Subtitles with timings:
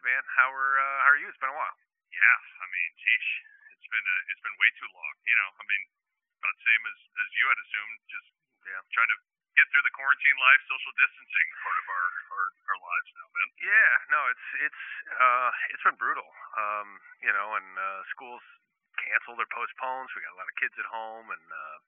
[0.00, 0.24] good, man.
[0.32, 1.28] How are uh, How are you?
[1.28, 1.76] It's been a while.
[2.08, 3.30] Yeah, I mean, geesh,
[3.76, 5.14] it's been uh, it's been way too long.
[5.28, 5.82] You know, I mean,
[6.40, 8.00] about the same as as you had assumed.
[8.08, 8.28] Just
[8.64, 9.18] yeah, trying to
[9.60, 13.48] get through the quarantine life, social distancing part of our our, our lives now, man.
[13.60, 14.82] Yeah, no, it's it's
[15.20, 16.28] uh it's been brutal.
[16.56, 16.88] Um,
[17.20, 18.40] you know, and uh, schools
[18.96, 20.08] canceled or postponed.
[20.10, 21.78] So we got a lot of kids at home, and uh,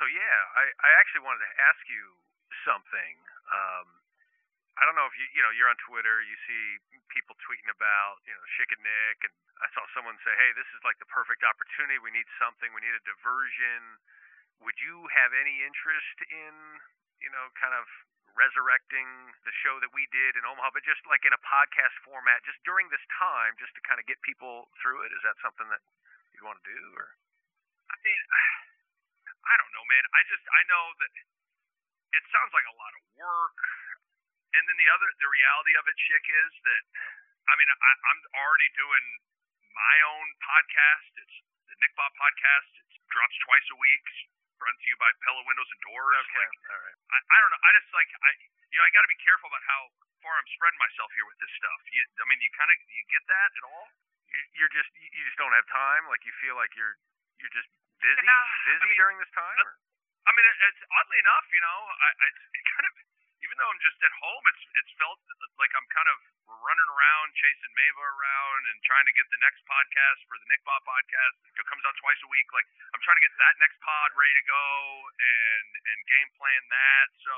[0.00, 2.04] so yeah, I I actually wanted to ask you
[2.64, 3.14] something.
[3.52, 4.03] Um,
[4.74, 6.62] I don't know if you you know you're on Twitter, you see
[7.14, 10.66] people tweeting about you know Schick and Nick, and I saw someone say, hey, this
[10.74, 12.02] is like the perfect opportunity.
[12.02, 12.74] We need something.
[12.74, 14.02] We need a diversion.
[14.66, 16.82] Would you have any interest in
[17.22, 17.86] you know kind of
[18.34, 19.06] resurrecting
[19.46, 22.58] the show that we did in Omaha, but just like in a podcast format, just
[22.66, 25.14] during this time, just to kind of get people through it?
[25.14, 25.82] Is that something that
[26.34, 26.82] you'd want to do?
[26.98, 27.14] Or
[27.94, 28.20] I mean,
[29.50, 30.04] I don't know, man.
[30.10, 31.12] I just I know that
[32.18, 33.58] it sounds like a lot of work
[34.58, 36.82] and then the other the reality of it Schick is that
[37.50, 39.04] i mean I, i'm already doing
[39.74, 41.36] my own podcast it's
[41.70, 44.06] the nick bob podcast it drops twice a week
[44.54, 46.14] brought to you by Pella Windows and Doors.
[46.30, 46.98] Okay, Like, all right.
[47.10, 47.62] I, I don't know.
[47.66, 48.30] I just like I,
[48.70, 49.90] you know, I got to be careful about how
[50.22, 51.78] far I'm spreading myself here with this stuff.
[51.90, 53.90] You, I mean, you kind of you get that at all?
[54.30, 56.06] You- You're just you just don't have time.
[56.06, 56.94] Like you feel like you're
[57.42, 57.66] you're just
[57.98, 59.58] busy Yeah, I busy mean, during this time.
[59.58, 59.74] Or?
[60.22, 62.92] I mean, it's oddly enough, you know, I, I it kind of
[63.54, 65.14] even though I'm just at home, it's it's felt
[65.62, 66.18] like I'm kind of
[66.58, 70.58] running around chasing Mava around and trying to get the next podcast for the Nick
[70.66, 71.38] Bob podcast.
[71.54, 72.50] It comes out twice a week.
[72.50, 74.66] Like I'm trying to get that next pod ready to go
[75.06, 77.06] and and game plan that.
[77.22, 77.34] So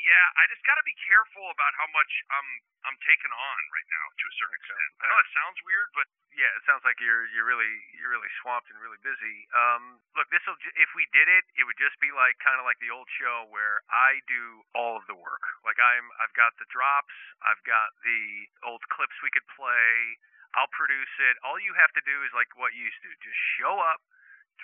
[0.00, 2.48] yeah, I just got to be careful about how much I'm
[2.88, 4.72] I'm taking on right now to a certain Okay.
[4.72, 4.90] extent.
[5.00, 8.30] I know it sounds weird, but Yeah, it sounds like you're you're really you're really
[8.40, 9.44] swamped and really busy.
[9.52, 12.64] Um, look, this will if we did it, it would just be like kind of
[12.64, 15.44] like the old show where I do all of the work.
[15.66, 17.12] Like I'm I've got the drops,
[17.44, 20.16] I've got the old clips we could play.
[20.56, 21.38] I'll produce it.
[21.46, 23.10] All you have to do is like what you used to.
[23.22, 24.00] Just show up,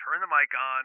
[0.03, 0.83] turn the mic on,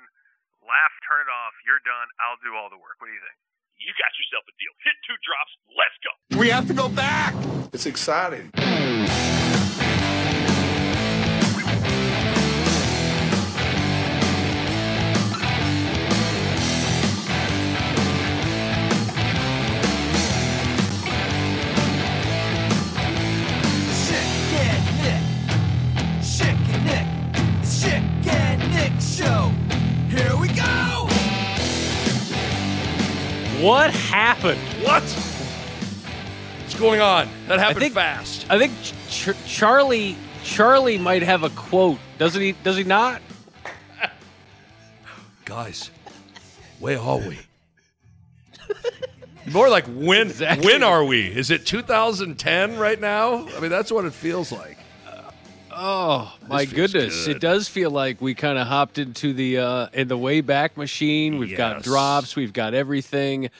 [0.62, 1.56] laugh, turn it off.
[1.66, 2.06] You're done.
[2.22, 3.00] I'll do all the work.
[3.02, 3.38] What do you think?
[3.84, 4.72] You got yourself a deal.
[4.84, 5.52] Hit two drops.
[5.76, 6.38] Let's go.
[6.38, 7.34] We have to go back.
[7.72, 8.50] It's exciting.
[33.62, 34.60] What happened?
[34.82, 35.02] What?
[35.02, 37.28] What's going on?
[37.48, 38.46] That happened I think- fast.
[38.50, 41.98] I think Ch- Ch- Charlie Charlie might have a quote.
[42.18, 42.52] Doesn't he?
[42.64, 43.22] Does he not?
[45.44, 45.90] Guys,
[46.80, 47.38] where are we?
[49.46, 50.66] More like when Exactly.
[50.66, 51.26] when are we?
[51.26, 53.46] Is it 2010 right now?
[53.56, 54.78] I mean, that's what it feels like.
[55.84, 57.26] Oh my goodness!
[57.26, 57.36] good.
[57.36, 60.76] It does feel like we kind of hopped into the uh, in the way back
[60.76, 61.38] machine.
[61.38, 62.36] We've got drops.
[62.36, 63.50] We've got everything.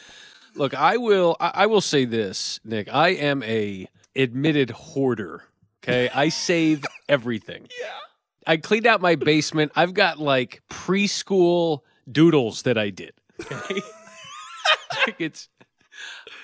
[0.54, 1.36] Look, I will.
[1.40, 2.88] I, I will say this, Nick.
[2.92, 5.42] I am a admitted hoarder.
[5.82, 7.66] Okay, I save everything.
[7.80, 7.90] Yeah.
[8.46, 9.72] I cleaned out my basement.
[9.74, 13.14] I've got like preschool doodles that I did.
[13.40, 13.82] Okay.
[15.18, 15.48] It's.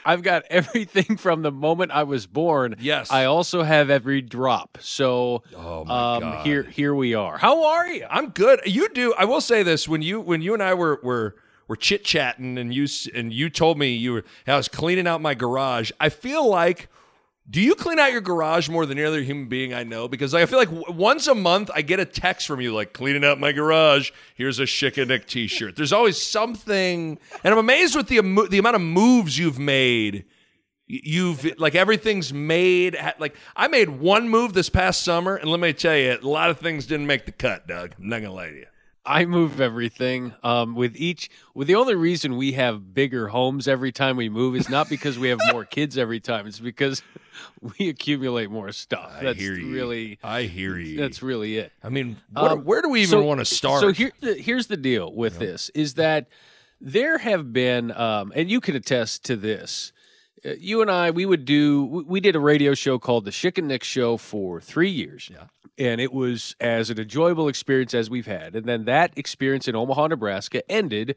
[0.08, 2.76] I've got everything from the moment I was born.
[2.80, 3.10] Yes.
[3.10, 4.78] I also have every drop.
[4.80, 7.36] So Oh um, here here we are.
[7.36, 8.06] How are you?
[8.08, 8.60] I'm good.
[8.64, 9.14] You do.
[9.18, 11.36] I will say this: when you when you and I were were
[11.68, 15.20] were chit chatting, and you and you told me you were I was cleaning out
[15.20, 15.90] my garage.
[16.00, 16.88] I feel like.
[17.50, 20.06] Do you clean out your garage more than any other human being I know?
[20.06, 22.92] Because I feel like w- once a month I get a text from you like
[22.92, 24.10] cleaning out my garage.
[24.34, 25.74] Here's a Schick and Nick T-shirt.
[25.74, 30.26] There's always something, and I'm amazed with the the amount of moves you've made.
[30.86, 32.98] You've like everything's made.
[33.18, 36.50] Like I made one move this past summer, and let me tell you, a lot
[36.50, 37.94] of things didn't make the cut, Doug.
[37.98, 38.66] I'm not gonna lie to you.
[39.08, 40.34] I move everything.
[40.42, 44.54] Um, with each, with the only reason we have bigger homes every time we move
[44.54, 46.46] is not because we have more kids every time.
[46.46, 47.02] It's because
[47.78, 49.10] we accumulate more stuff.
[49.18, 49.72] I that's hear you.
[49.72, 50.98] really, I hear you.
[50.98, 51.72] that's really it.
[51.82, 53.80] I mean, what, Um, where do we even so- want to start?
[53.80, 56.28] So here, here's the deal with this: is that
[56.80, 59.92] there have been, um, and you can attest to this.
[60.44, 63.58] Uh, you and I, we would do, we- did a radio show called the Schick
[63.58, 65.28] and Nick Show for three years.
[65.32, 65.44] Yeah.
[65.78, 68.56] And it was as an enjoyable experience as we've had.
[68.56, 71.14] And then that experience in Omaha, Nebraska ended.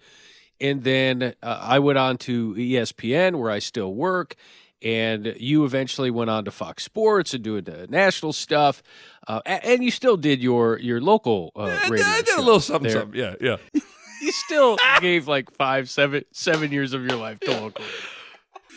[0.59, 4.35] And then uh, I went on to ESPN, where I still work.
[4.83, 8.81] And you eventually went on to Fox Sports and doing the national stuff.
[9.27, 12.59] Uh, and you still did your your local uh, I, radio I did a little
[12.59, 13.01] something, there.
[13.01, 13.19] something.
[13.19, 13.57] Yeah, yeah.
[14.21, 17.83] You still gave like five, seven, seven years of your life to local.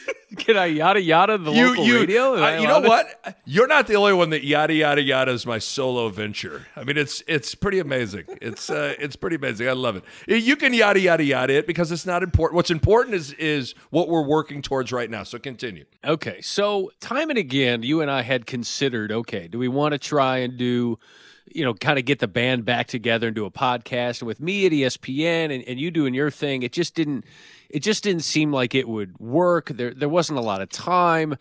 [0.06, 0.20] Radio.
[0.44, 2.36] Can I yada yada the local radio?
[2.36, 3.38] Am I- I you know to- what?
[3.44, 6.66] You're not the only one that yada yada yada is my solo venture.
[6.76, 8.24] I mean, it's it's pretty amazing.
[8.42, 9.68] It's uh, it's pretty amazing.
[9.68, 10.04] I love it.
[10.26, 12.56] You can yada yada yada it because it's not important.
[12.56, 15.22] What's important is is what we're working towards right now.
[15.22, 15.84] So continue.
[16.04, 19.98] Okay, so time and again, you and I had considered, okay, do we want to
[19.98, 20.98] try and do,
[21.46, 24.40] you know, kind of get the band back together and do a podcast And with
[24.40, 26.62] me at ESPN and, and you doing your thing?
[26.62, 27.24] It just didn't,
[27.68, 29.68] it just didn't seem like it would work.
[29.68, 31.36] There, there wasn't a lot of time,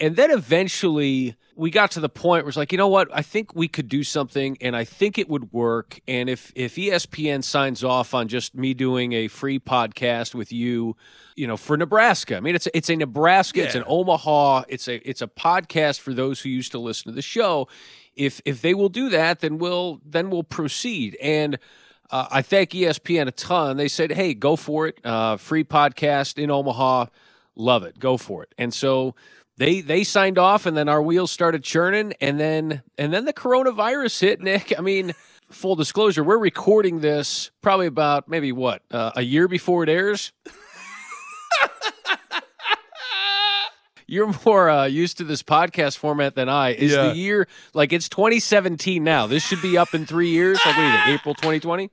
[0.00, 3.08] and then eventually we got to the point where it's like, you know what?
[3.12, 6.00] I think we could do something, and I think it would work.
[6.08, 10.96] And if if ESPN signs off on just me doing a free podcast with you,
[11.36, 14.88] you know, for Nebraska, I mean, it's a, it's a Nebraska, it's an Omaha, it's
[14.88, 17.68] a it's a podcast for those who used to listen to the show.
[18.16, 21.16] If if they will do that, then we'll then we'll proceed.
[21.20, 21.58] And
[22.10, 23.76] uh, I thank ESPN a ton.
[23.76, 24.98] They said, "Hey, go for it.
[25.04, 27.06] Uh, free podcast in Omaha.
[27.56, 27.98] Love it.
[27.98, 29.14] Go for it." And so
[29.56, 33.32] they they signed off, and then our wheels started churning, and then and then the
[33.32, 34.40] coronavirus hit.
[34.40, 35.14] Nick, I mean,
[35.50, 40.32] full disclosure, we're recording this probably about maybe what uh, a year before it airs.
[44.06, 46.70] You're more uh, used to this podcast format than I.
[46.74, 47.08] Is Yeah.
[47.08, 49.26] the year like it's 2017 now?
[49.26, 50.58] This should be up in three years.
[50.64, 51.90] Like what is it, April 2020?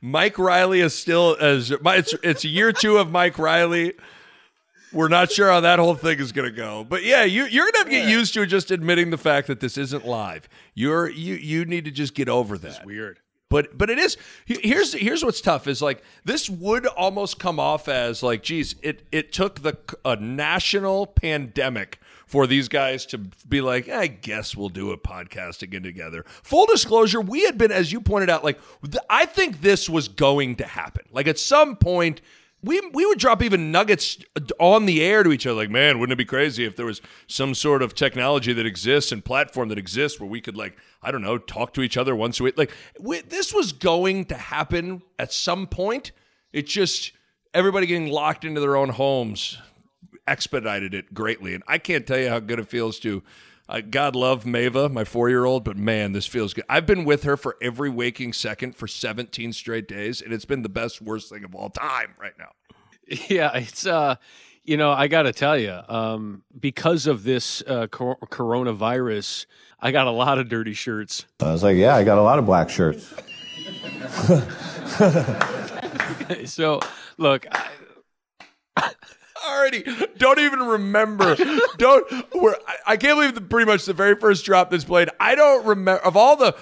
[0.00, 3.92] Mike Riley is still as it's it's year two of Mike Riley.
[4.92, 7.64] We're not sure how that whole thing is going to go, but yeah, you you're
[7.66, 10.48] going to have to get used to just admitting the fact that this isn't live.
[10.74, 12.84] You're you you need to just get over that.
[12.84, 13.20] Weird.
[13.50, 14.16] But but it is
[14.46, 19.02] here's here's what's tough is like this would almost come off as like geez it
[19.10, 24.68] it took the a national pandemic for these guys to be like I guess we'll
[24.68, 26.24] do a podcast again together.
[26.44, 28.60] Full disclosure, we had been as you pointed out like
[29.10, 31.06] I think this was going to happen.
[31.10, 32.20] Like at some point
[32.62, 34.18] we we would drop even nuggets
[34.58, 37.00] on the air to each other like man wouldn't it be crazy if there was
[37.26, 41.10] some sort of technology that exists and platform that exists where we could like i
[41.10, 42.58] don't know talk to each other once a week?
[42.58, 46.12] Like we, this was going to happen at some point.
[46.52, 47.12] It just
[47.54, 49.58] everybody getting locked into their own homes
[50.26, 51.54] expedited it greatly.
[51.54, 53.22] And i can't tell you how good it feels to
[53.70, 56.64] uh, God love Mava, my four year old, but man, this feels good.
[56.68, 60.62] I've been with her for every waking second for 17 straight days, and it's been
[60.62, 62.50] the best, worst thing of all time right now.
[63.28, 64.16] Yeah, it's uh,
[64.64, 69.46] you know, I got to tell you, um, because of this uh, cor- coronavirus,
[69.80, 71.26] I got a lot of dirty shirts.
[71.40, 73.12] I was like, yeah, I got a lot of black shirts.
[76.44, 76.80] So,
[77.18, 77.68] look, I,
[79.48, 79.84] already
[80.18, 81.36] don't even remember.
[81.78, 82.10] don't.
[82.34, 85.08] We're, I, I can't believe the pretty much the very first drop that's played.
[85.18, 86.56] I don't remember of all the.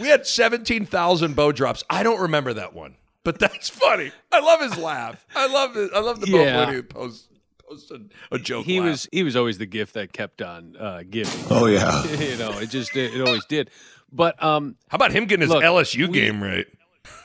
[0.00, 1.84] We had seventeen thousand bow drops.
[1.88, 4.10] I don't remember that one, but that's funny.
[4.32, 5.24] I love his laugh.
[5.36, 5.90] I love it.
[5.94, 6.52] I love the Yeah.
[6.56, 7.28] moment he posts
[7.68, 8.00] posts a,
[8.34, 8.66] a joke.
[8.66, 8.90] he laugh.
[8.90, 11.32] was he was always the gift that kept on uh, giving.
[11.50, 12.04] Oh, yeah.
[12.18, 13.70] you know, it just it, it always did.
[14.12, 16.66] But um, How about him getting his Look, LSU we- game right?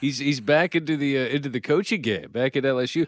[0.02, 3.08] he's he's back into the uh, into the coaching game, back at LSU.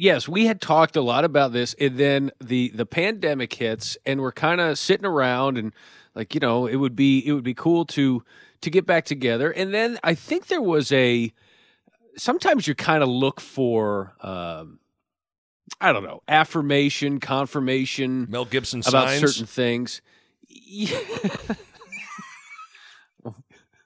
[0.00, 4.22] Yes, we had talked a lot about this, and then the the pandemic hits, and
[4.22, 5.74] we're kind of sitting around, and
[6.14, 8.24] like you know, it would be it would be cool to
[8.62, 9.50] to get back together.
[9.50, 11.34] And then I think there was a
[12.16, 14.78] sometimes you kind of look for um,
[15.82, 19.20] I don't know affirmation, confirmation Mel Gibson about signs.
[19.20, 20.00] certain things.
[20.72, 20.98] Yeah.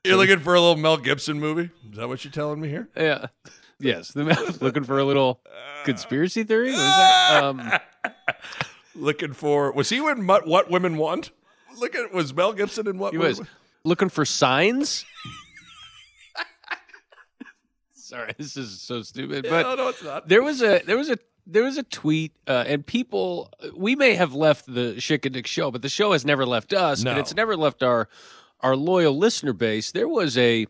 [0.05, 1.71] You're looking for a little Mel Gibson movie?
[1.91, 2.89] Is that what you're telling me here?
[2.95, 3.27] Yeah.
[3.79, 4.13] Yes.
[4.13, 5.41] The man looking for a little
[5.85, 6.73] conspiracy theory.
[6.73, 7.45] What is that?
[7.45, 7.73] Um,
[8.97, 11.33] Looking for was he in What, what Women Want?
[11.81, 13.49] Look at was Mel Gibson in What he Women was
[13.85, 15.05] looking for signs.
[17.95, 19.47] Sorry, this is so stupid.
[19.49, 20.29] But no, no, it's not.
[20.29, 24.15] there was a there was a there was a tweet, uh, and people we may
[24.15, 27.11] have left the Schick and Nick show, but the show has never left us, No.
[27.13, 28.09] and it's never left our
[28.61, 29.91] our loyal listener base.
[29.91, 30.67] There was a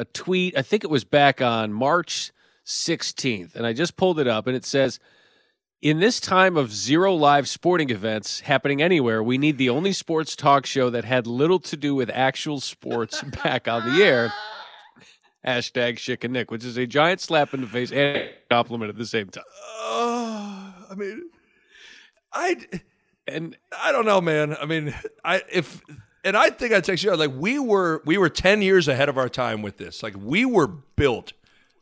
[0.00, 2.32] a tweet, I think it was back on March
[2.66, 4.98] 16th, and I just pulled it up, and it says.
[5.82, 10.36] In this time of zero live sporting events happening anywhere, we need the only sports
[10.36, 14.30] talk show that had little to do with actual sports back on the air.
[15.46, 18.90] Hashtag Schick and Nick, which is a giant slap in the face and a compliment
[18.90, 19.44] at the same time.
[19.78, 21.30] Oh, I mean,
[22.30, 22.56] I
[23.26, 24.56] And I don't know, man.
[24.60, 25.80] I mean, I if
[26.24, 29.18] and I think I text you like we were we were ten years ahead of
[29.18, 30.02] our time with this.
[30.02, 31.32] Like we were built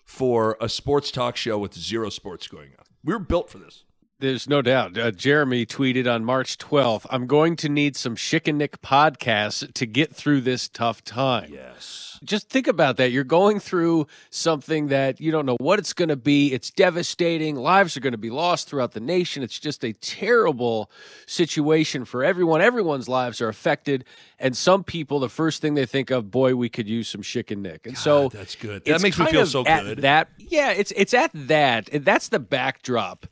[0.05, 2.85] for a sports talk show with zero sports going on.
[3.05, 3.85] We were built for this.
[4.21, 4.99] There's no doubt.
[4.99, 9.73] Uh, Jeremy tweeted on March 12th, I'm going to need some Schick and Nick podcasts
[9.75, 11.51] to get through this tough time.
[11.53, 12.19] Yes.
[12.25, 13.13] Just think about that.
[13.13, 16.53] You're going through something that you don't know what it's going to be.
[16.53, 17.55] It's devastating.
[17.55, 19.45] Lives are going to be lost throughout the nation.
[19.45, 20.91] It's just a terrible
[21.27, 22.61] situation for everyone.
[22.61, 24.05] Everyone's lives are affected.
[24.41, 27.53] And some people, the first thing they think of, boy, we could use some Schick
[27.53, 27.87] and Nick.
[27.87, 28.85] And so that's good.
[28.85, 29.99] That makes me feel so good.
[29.99, 31.89] That yeah, it's it's at that.
[31.93, 33.27] That's the backdrop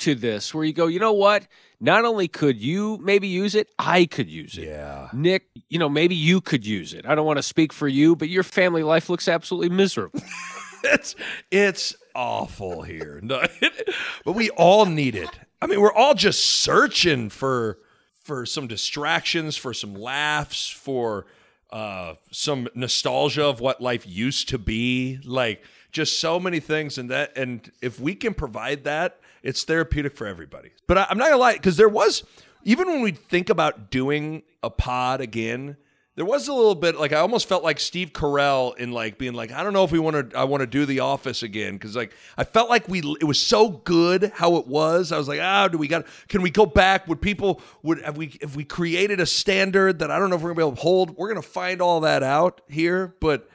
[0.00, 1.46] to this, where you go, you know what?
[1.80, 4.68] Not only could you maybe use it, I could use it.
[4.68, 5.08] Yeah.
[5.12, 7.06] Nick, you know, maybe you could use it.
[7.06, 10.20] I don't want to speak for you, but your family life looks absolutely miserable.
[10.84, 11.14] it's
[11.50, 13.20] it's awful here.
[13.22, 13.42] No,
[14.24, 15.30] but we all need it.
[15.62, 17.78] I mean, we're all just searching for
[18.22, 21.26] for some distractions, for some laughs, for
[21.70, 25.18] uh, some nostalgia of what life used to be.
[25.24, 30.16] Like just so many things, and that and if we can provide that, it's therapeutic
[30.16, 30.70] for everybody.
[30.86, 32.24] But I, I'm not gonna lie, because there was
[32.64, 35.76] even when we think about doing a pod again
[36.20, 39.32] there was a little bit like I almost felt like Steve Carell in like being
[39.32, 41.74] like I don't know if we want to I want to do The Office again.
[41.74, 45.12] Because like I felt like we it was so good how it was.
[45.12, 47.08] I was like ah do we got can we go back?
[47.08, 50.42] Would people would have we if we created a standard that I don't know if
[50.42, 51.16] we're gonna be able to hold?
[51.16, 53.14] We're gonna find all that out here.
[53.20, 53.48] But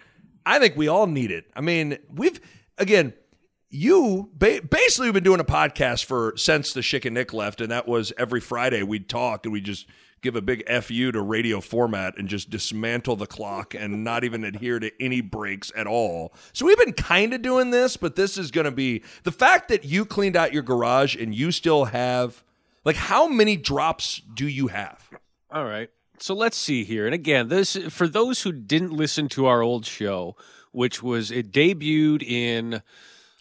[0.44, 1.46] I think we all need it.
[1.56, 2.40] I mean we've
[2.80, 3.14] again
[3.70, 7.62] you ba- basically we've been doing a podcast for since the Schick and Nick left,
[7.62, 9.88] and that was every Friday we'd talk and we just
[10.22, 14.44] give a big fu to radio format and just dismantle the clock and not even
[14.44, 16.34] adhere to any breaks at all.
[16.52, 19.70] So we've been kind of doing this, but this is going to be the fact
[19.70, 22.44] that you cleaned out your garage and you still have
[22.84, 25.10] like how many drops do you have?
[25.52, 25.90] All right.
[26.18, 27.06] So let's see here.
[27.06, 30.36] And again, this for those who didn't listen to our old show,
[30.72, 32.82] which was it debuted in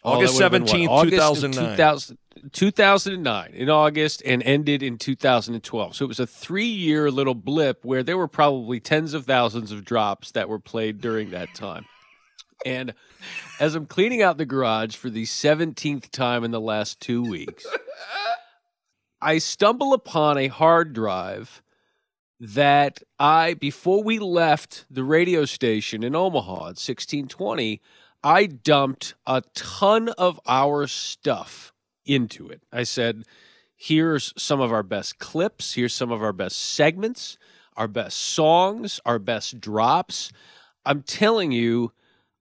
[0.05, 1.07] August that would've been 17th, what?
[1.07, 1.77] August of 2009.
[1.77, 2.19] 2000
[2.53, 5.97] 2009 in August and ended in 2012.
[5.97, 9.85] So it was a 3-year little blip where there were probably tens of thousands of
[9.85, 11.87] drops that were played during that time.
[12.67, 12.93] And
[13.61, 17.67] as I'm cleaning out the garage for the 17th time in the last 2 weeks,
[19.23, 21.63] I stumble upon a hard drive
[22.41, 27.81] that I, before we left the radio station in Omaha at 1620,
[28.25, 31.75] I dumped a ton of our stuff
[32.07, 32.63] into it.
[32.73, 33.25] I said,
[33.77, 37.37] here's some of our best clips, here's some of our best segments,
[37.77, 40.33] our best songs, our best drops.
[40.87, 41.93] I'm telling you,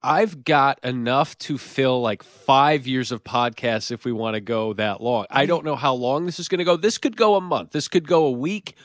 [0.02, 4.72] I've got enough to fill like five years of podcasts if we want to go
[4.74, 5.26] that long.
[5.30, 6.78] I don't know how long this is going to go.
[6.78, 8.76] This could go a month, this could go a week.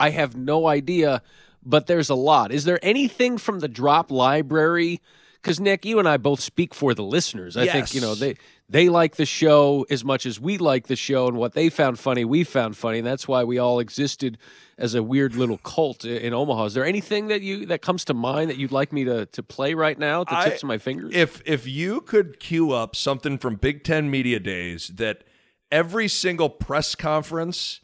[0.00, 1.22] I have no idea,
[1.64, 2.50] but there's a lot.
[2.50, 5.00] Is there anything from the drop library?
[5.42, 7.56] Because Nick, you and I both speak for the listeners.
[7.56, 8.36] I think you know they
[8.68, 11.98] they like the show as much as we like the show, and what they found
[11.98, 12.98] funny, we found funny.
[12.98, 14.36] And that's why we all existed
[14.76, 16.66] as a weird little cult in Omaha.
[16.66, 19.42] Is there anything that you that comes to mind that you'd like me to to
[19.42, 20.22] play right now?
[20.22, 21.14] at The I- tips of my fingers.
[21.14, 25.22] If if you could queue up something from Big Ten Media Days that
[25.70, 27.80] every single press conference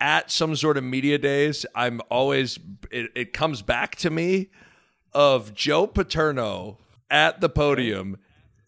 [0.00, 2.58] at some sort of media days, I'm always
[2.90, 4.50] it, it comes back to me
[5.14, 6.78] of Joe Paterno
[7.10, 8.18] at the podium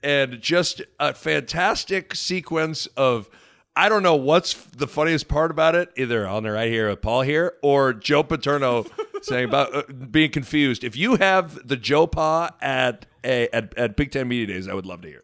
[0.03, 3.29] and just a fantastic sequence of
[3.77, 7.01] I don't know what's the funniest part about it, either on the right here with
[7.01, 8.87] Paul here or Joe Paterno
[9.23, 10.83] saying about uh, being confused.
[10.83, 14.75] If you have the Joe Pa at a at, at Big Ten Media Days, I
[14.75, 15.23] would love to hear.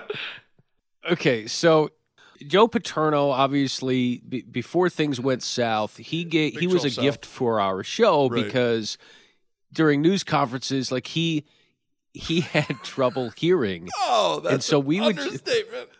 [1.08, 1.90] Okay, so
[2.44, 7.26] Joe Paterno, obviously, be, before things went south, he gave he was a 12 gift
[7.26, 8.44] for our show Right.
[8.44, 8.98] because
[9.76, 11.44] during news conferences, like he
[12.12, 13.88] he had trouble hearing.
[14.00, 15.90] Oh, that's And so an we would- understatement.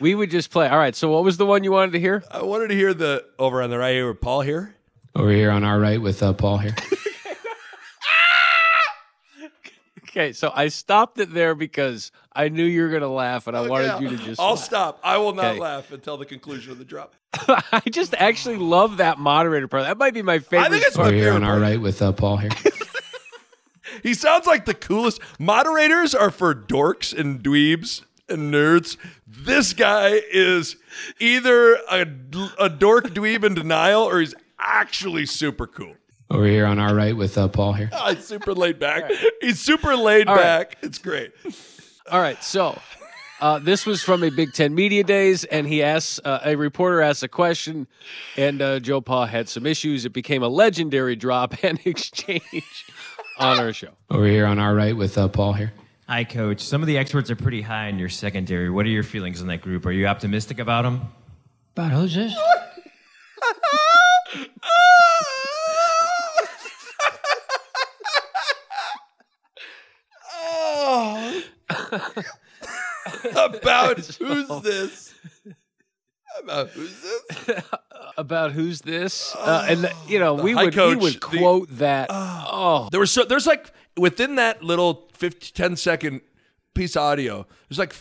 [0.00, 0.68] We would just play.
[0.68, 2.22] All right, so what was the one you wanted to hear?
[2.30, 4.76] I wanted to hear the over on the right here with Paul here.
[5.16, 6.76] Over here on our right with uh, Paul here.
[10.10, 13.54] Okay, so I stopped it there because I knew you were going to laugh, and
[13.56, 14.40] I wanted you to just.
[14.40, 14.58] I'll laugh.
[14.64, 15.00] stop.
[15.04, 15.60] I will not Okay.
[15.60, 17.14] laugh until the conclusion of the drop.
[17.34, 19.82] I just actually love that moderator part.
[19.84, 20.66] That might be my favorite.
[20.66, 21.08] I think it's part.
[21.08, 22.50] my Over here favorite on our right with uh, Paul here.
[24.02, 25.20] He sounds like the coolest.
[25.38, 28.96] Moderators are for dorks and dweebs and nerds.
[29.26, 30.76] This guy is
[31.18, 32.06] either a,
[32.58, 35.94] a dork dweeb in denial or he's actually super cool.
[36.30, 37.88] Over here on our right with uh, Paul here.
[37.92, 39.10] Oh, he's super laid back.
[39.40, 40.42] He's super laid All right.
[40.70, 40.76] back.
[40.82, 41.32] It's great.
[42.10, 42.78] All right, so
[43.40, 47.00] uh, this was from a Big Ten Media Days, and he asks uh, a reporter
[47.00, 47.86] asked a question,
[48.36, 50.04] and uh, Joe Pa had some issues.
[50.04, 52.86] It became a legendary drop and exchange
[53.38, 53.90] on our show.
[54.10, 55.72] Over here on our right with uh, Paul here.
[56.08, 56.60] Hi, Coach.
[56.60, 58.70] Some of the experts are pretty high in your secondary.
[58.70, 59.84] What are your feelings on that group?
[59.86, 61.12] Are you optimistic about them?
[61.76, 62.34] About who's this?
[70.32, 71.42] Oh.
[73.30, 75.14] About who's this?
[76.42, 77.62] About who's this?
[78.16, 79.34] About who's this?
[79.36, 82.08] Uh, and you know, we would coach, we would the- quote that.
[82.10, 86.20] Oh, There was so there's like within that little 50, 10 second
[86.74, 87.94] piece of audio, there's like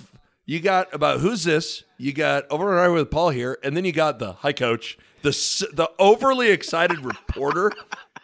[0.45, 1.83] you got about who's this?
[1.97, 4.97] You got over and over with Paul here, and then you got the hi coach,
[5.21, 5.31] the
[5.73, 7.71] the overly excited reporter.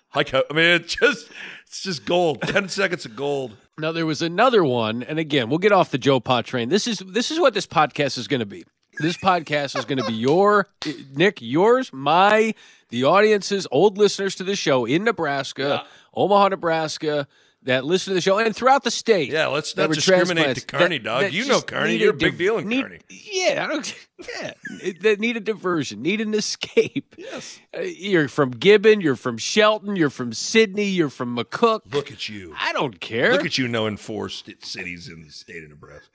[0.09, 0.45] Hi coach.
[0.51, 1.27] I mean, it's just
[1.65, 2.39] it's just gold.
[2.43, 3.57] Ten seconds of gold.
[3.79, 6.69] Now there was another one, and again, we'll get off the Joe Pa train.
[6.69, 8.63] This is this is what this podcast is going to be.
[8.99, 10.67] This podcast is going to be your
[11.15, 12.53] Nick, yours, my,
[12.89, 17.27] the audience's old listeners to the show in Nebraska, Omaha, Nebraska,
[17.63, 19.29] that listen to the show and throughout the state.
[19.31, 21.21] Yeah, let's not discriminate to Kearney, that- dog.
[21.21, 22.99] that You know need You're a div- big deal in need- Kearney.
[23.09, 23.95] Yeah, I don't.
[24.39, 24.53] Yeah,
[25.01, 27.13] that need a diversion, need an escape.
[27.17, 31.81] Yes, uh, you're from Gibbon, you're from Shelton, you're from Sidney, you're from McCook.
[31.93, 32.55] Look at you.
[32.57, 33.33] I don't care.
[33.33, 36.07] Look at you knowing four st- cities in the state of Nebraska.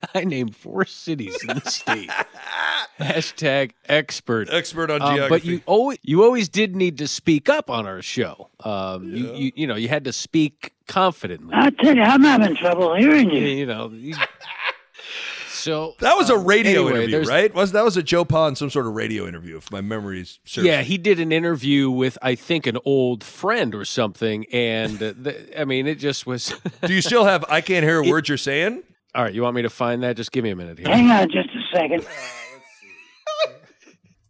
[0.14, 2.10] I named four cities in the state.
[2.98, 4.48] Hashtag expert.
[4.50, 5.28] Expert on Um, geography.
[5.28, 8.48] but you always you always did need to speak up on our show.
[8.64, 11.54] Um, you, you you know you had to speak confidently.
[11.54, 13.40] I tell you, I'm having trouble hearing you.
[13.40, 13.88] You know.
[13.90, 14.14] you-
[15.48, 17.54] so that was a um, radio anyway, interview, there's- right?
[17.54, 20.38] Was that was a Joe Pa in some sort of radio interview, if my memory's
[20.44, 25.02] serves Yeah, he did an interview with I think an old friend or something, and
[25.02, 26.54] uh, the, I mean it just was.
[26.86, 28.82] Do you still have I can't hear a word you're saying?
[29.14, 30.16] All right, you want me to find that?
[30.16, 30.88] Just give me a minute here.
[30.88, 32.06] Hang on just a second.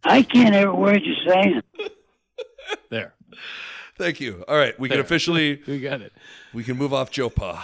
[0.05, 1.63] I can't hear a word you're saying.
[2.89, 3.15] There,
[4.01, 4.45] Thank you.
[4.49, 6.13] All right, we can officially we got it.
[6.55, 7.63] we can move off Joe Pa.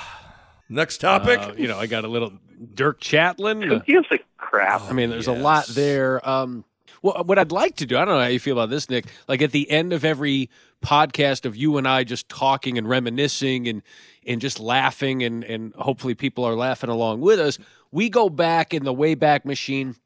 [0.68, 1.38] Next topic.
[1.40, 2.32] Uh, you know, I got a little
[2.74, 3.64] Dirk Chatelain.
[3.66, 4.82] Who gives a crap?
[4.82, 6.26] I mean, there's a lot there.
[6.28, 6.64] Um,
[7.02, 9.06] well, what I'd like to do, I don't know how you feel about this, Nick.
[9.28, 10.50] Like at the end of every
[10.84, 13.82] podcast of you and I just talking and reminiscing and
[14.26, 17.58] and just laughing and and hopefully people are laughing along with us.
[17.92, 19.96] We go back in the Wayback Machine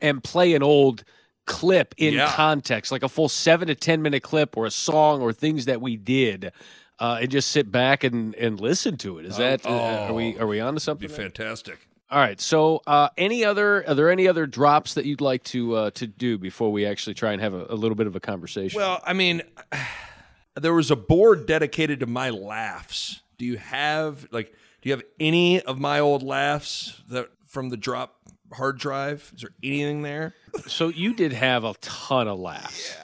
[0.00, 1.04] and play an old
[1.46, 2.32] clip in Yeah.
[2.32, 5.80] context, like a full seven to ten minute clip or a song or things that
[5.80, 6.52] we did.
[7.00, 9.26] Uh, and just sit back and, and listen to it.
[9.26, 11.08] Is that uh, are we are we on to something?
[11.08, 11.88] Be fantastic.
[12.08, 12.40] All right.
[12.40, 16.06] So, uh, any other are there any other drops that you'd like to uh, to
[16.06, 18.78] do before we actually try and have a, a little bit of a conversation?
[18.78, 19.42] Well, I mean,
[20.54, 23.22] there was a board dedicated to my laughs.
[23.38, 27.76] Do you have like do you have any of my old laughs that from the
[27.76, 28.16] drop
[28.52, 29.32] hard drive?
[29.34, 30.34] Is there anything there?
[30.66, 32.94] so you did have a ton of laughs.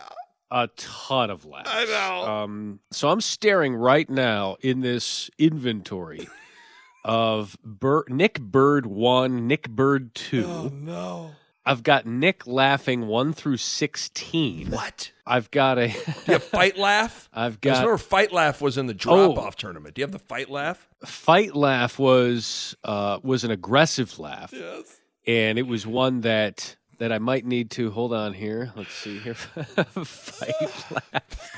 [0.53, 1.71] A ton of laughs.
[1.73, 2.25] I know.
[2.29, 6.29] Um, so I'm staring right now in this inventory
[7.05, 10.45] of Bir- Nick Bird one, Nick Bird two.
[10.47, 11.31] Oh, no.
[11.71, 14.71] I've got Nick laughing one through sixteen.
[14.71, 15.13] What?
[15.27, 15.89] I've got a.
[15.89, 15.95] Do
[16.27, 17.29] you have fight laugh?
[17.35, 19.95] I've I got remember fight laugh was in the drop off tournament.
[19.95, 20.87] Do you have the fight laugh?
[21.05, 24.99] fight laugh was uh, was an aggressive laugh, Yes.
[25.27, 28.73] and it was one that that I might need to hold on here.
[28.77, 29.35] Let's see here.
[29.35, 30.51] fight
[30.91, 31.51] laugh.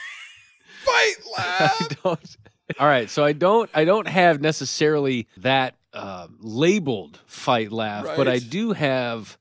[0.85, 1.89] Fight I laugh.
[2.05, 2.37] don't.
[2.79, 8.29] All right, so I don't I don't have necessarily that uh, labeled fight laugh, but
[8.29, 9.37] I do have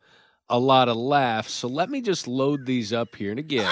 [0.52, 1.54] a lot of laughs.
[1.54, 3.72] So let me just load these up here, and again.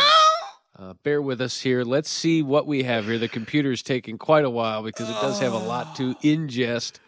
[0.78, 1.84] Uh, bear with us here.
[1.84, 3.18] Let's see what we have here.
[3.18, 7.00] The computer is taking quite a while because it does have a lot to ingest.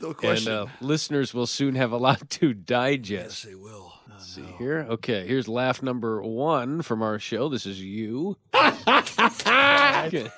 [0.00, 3.42] no And uh, listeners will soon have a lot to digest.
[3.44, 3.92] yes, they will.
[4.08, 4.86] Let's see here.
[4.90, 7.48] Okay, here's laugh number one from our show.
[7.48, 8.36] This is you.
[8.54, 10.30] okay.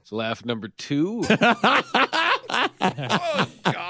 [0.00, 1.24] It's laugh number two.
[1.28, 1.36] oh
[3.64, 3.89] God.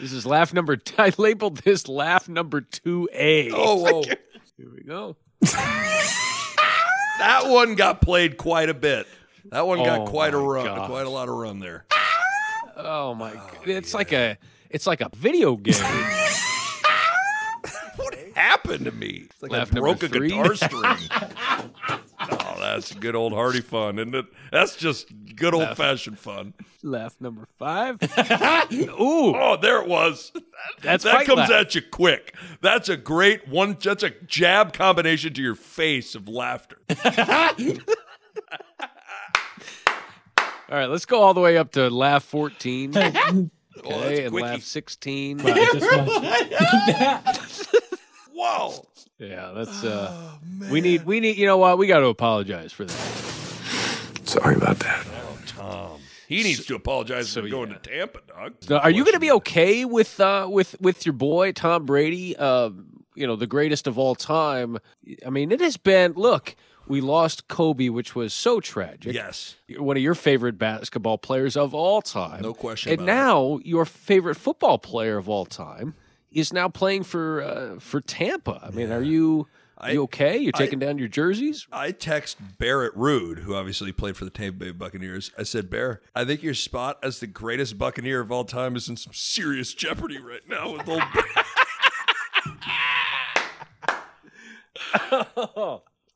[0.00, 0.76] This is laugh number.
[0.76, 3.50] T- I labeled this laugh number two A.
[3.52, 4.02] Oh, whoa.
[4.56, 5.16] here we go.
[7.18, 9.06] That one got played quite a bit.
[9.50, 10.88] That one got Oh, quite a my run, gosh.
[10.88, 11.84] quite a lot of run there.
[12.78, 13.32] Oh my!
[13.32, 13.68] Oh, god!
[13.68, 14.38] It's like a.
[14.70, 15.74] It's like a video game.
[17.96, 19.26] What happened to me?
[19.30, 20.28] It's like Laugh I number broke a three.
[20.30, 22.00] guitar string.
[22.74, 24.26] That's good old hearty fun, isn't it?
[24.52, 26.54] That's just good old fashioned fun.
[26.82, 27.98] laugh number five.
[28.72, 30.32] Ooh, Oh, there it was.
[30.82, 31.50] That's that fight comes laugh.
[31.50, 32.34] at you quick.
[32.60, 33.76] That's a great one.
[33.82, 36.78] That's a jab combination to your face of laughter.
[40.68, 42.90] All right, let's go all the way up to laugh 14.
[42.92, 43.16] that's
[43.84, 44.46] Okay, and quickie.
[44.46, 45.38] laugh 16.
[48.32, 48.86] Whoa.
[49.20, 50.32] Yeah, that's uh
[50.70, 51.78] we need we need you know what?
[51.78, 52.92] We got to apologize for that.
[54.24, 55.06] Sorry about that.
[55.06, 56.00] Oh, Tom.
[56.28, 57.78] He needs to apologize So, for going yeah.
[57.78, 58.54] to Tampa, dog.
[58.68, 62.36] Now, are you going to be okay with uh with with your boy Tom Brady,
[62.36, 62.70] uh
[63.14, 64.78] you know, the greatest of all time?
[65.26, 66.54] I mean, it has been look,
[66.86, 69.12] we lost Kobe, which was so tragic.
[69.12, 69.56] Yes.
[69.76, 72.40] One of your favorite basketball players of all time.
[72.42, 73.14] No question And about it.
[73.14, 75.94] now your favorite football player of all time
[76.32, 78.60] is now playing for uh, for Tampa.
[78.64, 79.46] I mean, are you
[79.78, 80.36] are you okay?
[80.38, 81.66] You're I- taking down your jerseys?
[81.72, 85.30] I text Barrett Ruud, who obviously played for the Tampa Bay Buccaneers.
[85.38, 88.88] I said, Bear, I think your spot as the greatest Buccaneer of all time is
[88.88, 91.02] in some serious jeopardy right now with old.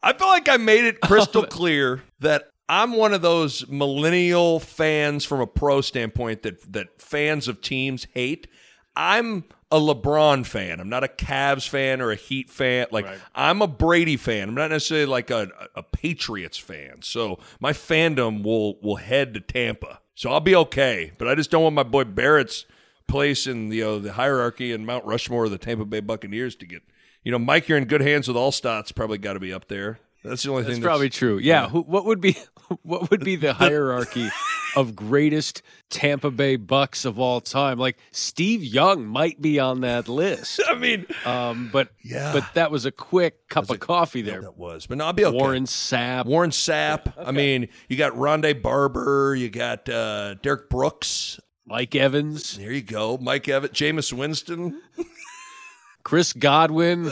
[0.03, 5.25] I feel like I made it crystal clear that I'm one of those millennial fans
[5.25, 8.47] from a pro standpoint that that fans of teams hate.
[8.97, 10.79] I'm a LeBron fan.
[10.79, 12.87] I'm not a Cavs fan or a Heat fan.
[12.93, 14.49] Like I'm a Brady fan.
[14.49, 17.03] I'm not necessarily like a, a Patriots fan.
[17.03, 20.01] So my fandom will will head to Tampa.
[20.15, 21.11] So I'll be okay.
[21.19, 22.67] But I just don't want my boy Barrett's
[23.09, 26.67] place in the uh, the hierarchy and Mount Rushmore of the Tampa Bay Buccaneers to
[26.67, 26.83] get.
[27.25, 29.99] You know, Mike, you're in good hands with Alstott's probably got to be up there.
[30.25, 30.81] That's the only That's thing.
[30.83, 31.39] That's probably true.
[31.39, 31.69] Yeah.
[31.69, 32.37] Who, what would be
[32.83, 34.29] what would be the hierarchy
[34.75, 37.79] of greatest Tampa Bay Bucks of all time?
[37.79, 40.61] Like Steve Young might be on that list.
[40.69, 42.33] I mean, um, but Yeah.
[42.33, 44.41] but that was a quick cup of coffee there.
[44.41, 45.37] That was, but no, I'll be okay.
[45.37, 46.25] Warren Sapp.
[46.25, 47.13] Warren Sapp.
[47.19, 49.35] I mean, you got Rondé Barber.
[49.35, 51.39] You got uh, Derrick Brooks.
[51.67, 52.59] Mike Evans.
[52.59, 53.17] There you go.
[53.19, 53.73] Mike Evans.
[53.73, 54.81] Jameis Winston.
[56.03, 57.11] Chris Godwin.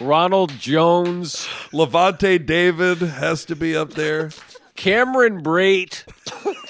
[0.00, 1.46] Ronald Jones.
[1.72, 4.30] Lavonte David has to be up there.
[4.74, 6.04] Cameron Brate.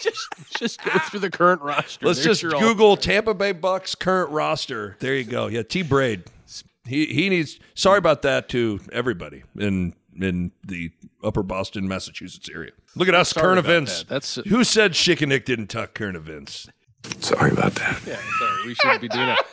[0.02, 0.28] just
[0.58, 2.04] just go through the current roster.
[2.06, 4.96] Let's There's just your all- Google Tampa Bay Bucks current roster.
[4.98, 5.46] There you go.
[5.46, 6.24] Yeah, T Braid.
[6.84, 7.58] He he needs.
[7.74, 10.90] Sorry about that to everybody in in the
[11.24, 12.72] Upper Boston, Massachusetts area.
[12.96, 14.00] Look at us, Sorry current events.
[14.00, 14.08] that.
[14.08, 16.68] That's- who said Schick and Nick didn't talk current events.
[17.20, 18.00] Sorry about that.
[18.06, 19.46] Yeah, sorry, we shouldn't be doing that.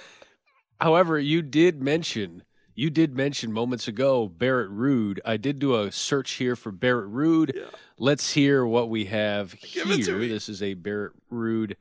[0.81, 2.43] However, you did mention
[2.79, 5.19] you did mention moments ago Barrett Ruud.
[5.25, 7.53] I did do a search here for Barrett Ruud.
[7.97, 9.85] Let's hear what we have here.
[9.85, 11.75] This is a Barrett Ruud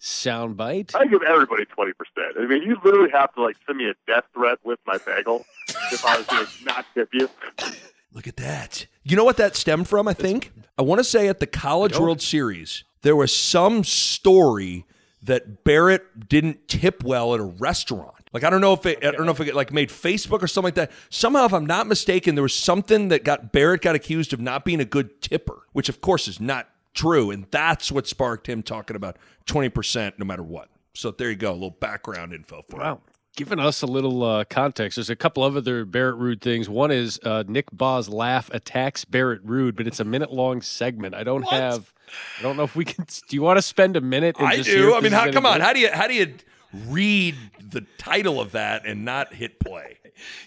[0.00, 0.94] soundbite.
[0.94, 2.36] I give everybody twenty percent.
[2.38, 5.44] I mean, you literally have to like send me a death threat with my bagel
[5.90, 7.28] if I was going to not tip you.
[8.12, 8.86] Look at that.
[9.02, 10.52] You know what that stemmed from, I think?
[10.78, 14.86] I want to say at the College World Series, there was some story
[15.20, 18.23] that Barrett didn't tip well at a restaurant.
[18.34, 20.48] Like I don't know if it I don't know if it like made Facebook or
[20.48, 20.90] something like that.
[21.08, 24.64] Somehow, if I'm not mistaken, there was something that got Barrett got accused of not
[24.64, 27.30] being a good tipper, which of course is not true.
[27.30, 29.16] And that's what sparked him talking about
[29.46, 30.68] 20% no matter what.
[30.94, 32.82] So there you go, a little background info for you.
[32.82, 33.00] Wow.
[33.36, 34.96] Giving us a little uh, context.
[34.96, 36.68] There's a couple of other Barrett Ruud things.
[36.68, 41.16] One is uh, Nick Bahe's laugh attacks Barrett Ruud, but it's a minute long segment.
[41.16, 41.92] I don't have.
[42.38, 43.04] I don't know if we can.
[43.28, 44.36] Do you want to spend a minute?
[44.38, 44.94] And I do.
[44.94, 45.60] I mean, how, come on.
[45.60, 46.34] How do you how do you
[46.88, 47.36] read
[47.70, 49.98] the title of that and not hit play?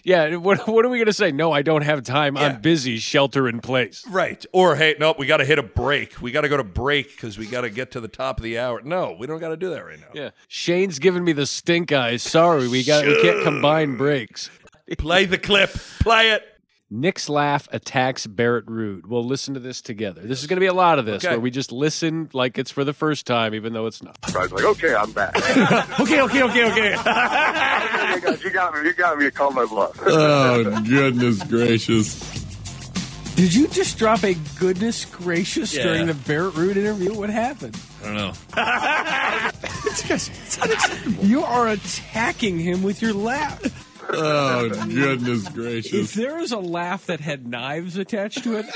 [0.02, 0.36] Yeah.
[0.36, 1.30] What, what are we going to say?
[1.30, 2.36] No, I don't have time.
[2.36, 2.42] Yeah.
[2.42, 2.98] I'm busy.
[2.98, 4.04] Shelter in place.
[4.08, 4.44] Right.
[4.52, 6.20] Or hey, nope, we got to hit a break.
[6.22, 8.44] We got to go to break because we got to get to the top of
[8.44, 8.80] the hour.
[8.82, 10.08] No, we don't got to do that right now.
[10.14, 10.30] Yeah.
[10.48, 12.22] Shane's giving me the stink eyes.
[12.22, 14.50] Sorry, we got we can't combine breaks.
[14.96, 15.70] Play the clip.
[16.00, 16.42] Play it.
[16.90, 19.04] Nick's laugh attacks Barrett Ruud.
[19.06, 20.22] We'll listen to this together.
[20.22, 21.34] This is going to be a lot of this Okay.
[21.34, 24.16] where we just listen like it's for the first time, even though it's not.
[24.34, 25.36] I was like, okay, I'm back.
[26.00, 26.90] okay, okay, okay, okay.
[28.42, 28.82] you, got, me.
[28.88, 29.98] You got me to call my bluff.
[30.06, 32.18] Oh, goodness gracious.
[33.36, 35.82] Did you just drop a goodness gracious Yeah.
[35.84, 37.12] during the Barrett Ruud interview?
[37.14, 37.78] What happened?
[38.02, 38.32] I don't know.
[39.90, 43.84] It's, it's you are attacking him with your laugh.
[44.10, 45.86] Oh, goodness gracious!
[45.86, 46.14] If gracious.
[46.14, 48.66] there was a laugh that had knives attached to it,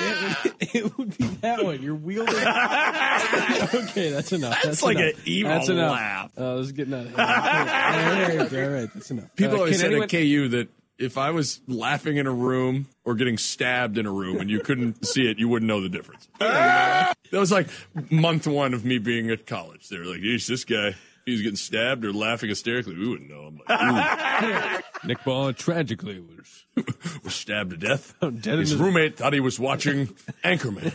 [0.00, 1.82] it, would, it would be that one.
[1.82, 2.34] You're wielding.
[2.34, 4.52] okay, that's enough.
[4.54, 5.14] That's, That's like enough.
[5.14, 5.92] an evil That's enough.
[5.92, 6.30] laugh.
[6.36, 7.20] Oh, this is getting out of hand.
[7.20, 9.34] All right, all right, that's enough.
[9.36, 12.32] People Uh, always can said anyone- at KU that if I was laughing in a
[12.32, 15.80] room or getting stabbed in a room and you couldn't see it, you wouldn't know
[15.80, 16.28] the difference.
[16.38, 17.68] that was like
[18.10, 19.88] month one of me being at college.
[19.88, 22.96] They were like, "Geez, this guy." He was getting stabbed or laughing hysterically.
[22.96, 23.52] We wouldn't know.
[23.68, 24.84] I'm like.
[25.04, 26.64] Nick Bahe tragically was
[27.24, 28.14] was stabbed to death.
[28.22, 30.08] Oh, dead His his- roommate thought he was watching
[30.44, 30.92] Anchorman.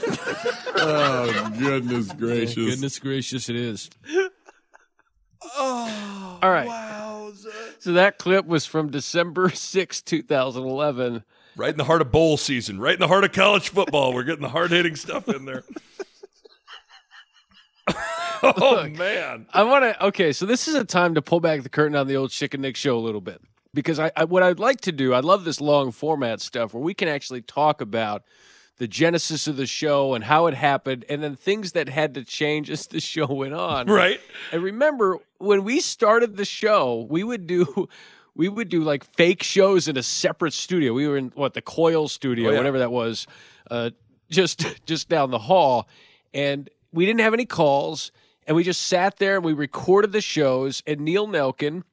[0.76, 2.56] oh goodness gracious!
[2.56, 3.90] Goodness gracious, it is.
[5.56, 7.32] Oh, All right.
[7.80, 11.24] So that clip was from December 6, 2011.
[11.56, 14.14] Right in the heart of bowl season, right in the heart of college football.
[14.14, 15.64] We're getting the hard hitting stuff in there.
[18.44, 19.48] oh man.
[19.54, 20.06] I want to.
[20.08, 22.54] Okay, so this is a time to pull back the curtain on the old Schick
[22.54, 23.42] and Nick show a little bit
[23.74, 25.14] because I, I what I'd like to do.
[25.14, 28.24] I love this long format stuff where we can actually talk about
[28.78, 32.24] the genesis of the show and how it happened, and then things that had to
[32.24, 33.88] change as the show went on.
[33.88, 34.22] Right.
[34.52, 37.88] And remember when we started the show, we would do.
[38.36, 40.94] We would do like fake shows in a separate studio.
[40.94, 42.58] We were in what the Coil studio, Oh, yeah.
[42.60, 43.26] whatever that was,
[43.72, 43.90] uh,
[44.30, 45.88] just just down the hall,
[46.36, 48.12] and we didn't have any calls,
[48.48, 50.82] and we just sat there and we recorded the shows.
[50.88, 51.84] And Neil Nelkin,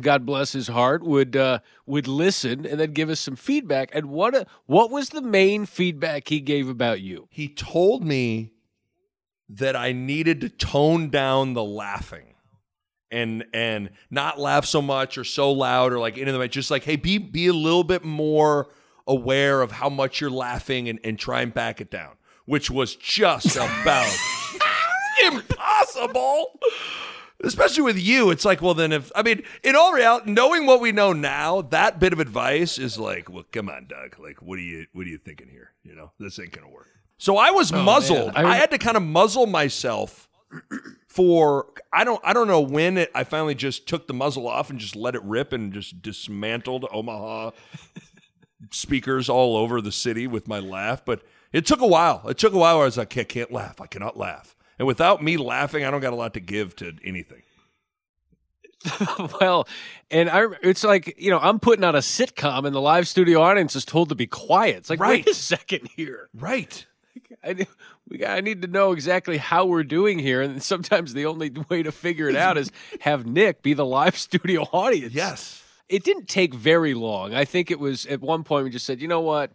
[0.00, 3.90] God bless his heart, would uh, would listen and then give us some feedback.
[3.94, 7.26] And what what was the main feedback he gave about you?
[7.30, 8.52] He told me
[9.48, 12.34] that I needed to tone down the laughing
[13.10, 16.50] and and not laugh so much or so loud or like into the mic.
[16.50, 18.68] Just like, hey, be be a little bit more
[19.06, 22.12] aware of how much you're laughing and, and try and back it down.
[22.44, 24.14] Which was just about
[25.22, 25.53] impossible.
[27.42, 30.80] Especially with you, it's like, well, then if I mean, in all reality, knowing what
[30.80, 34.18] we know now, that bit of advice is like, well, come on, Doug.
[34.18, 35.72] Like, what are you what are you thinking here?
[35.82, 36.88] You know, this ain't gonna work.
[37.18, 38.32] So I was Oh, muzzled.
[38.34, 40.28] I I, had to kind of muzzle myself
[41.08, 44.70] for I don't I don't know when it, I finally just took the muzzle off
[44.70, 47.50] and just let it rip and just dismantled Omaha
[48.70, 51.04] speakers all over the city with my laugh.
[51.04, 52.26] But it took a while.
[52.28, 53.80] It took a while where I was like, I can't laugh.
[53.80, 54.56] I cannot laugh.
[54.78, 57.42] And without me laughing, I don't got a lot to give to anything.
[59.40, 59.66] well,
[60.10, 63.40] and I it's like you know I'm putting on a sitcom and the live studio
[63.40, 64.76] audience is told to be quiet.
[64.76, 65.24] It's like Right.
[65.24, 66.28] wait a second here.
[66.34, 66.84] Right.
[67.42, 67.66] I,
[68.08, 71.50] we got, I need to know exactly how we're doing here, and sometimes the only
[71.70, 75.14] way to figure it out is have Nick be the live studio audience.
[75.14, 75.62] Yes.
[75.88, 77.34] It didn't take very long.
[77.34, 79.52] I think it was at one point we just said, you know what,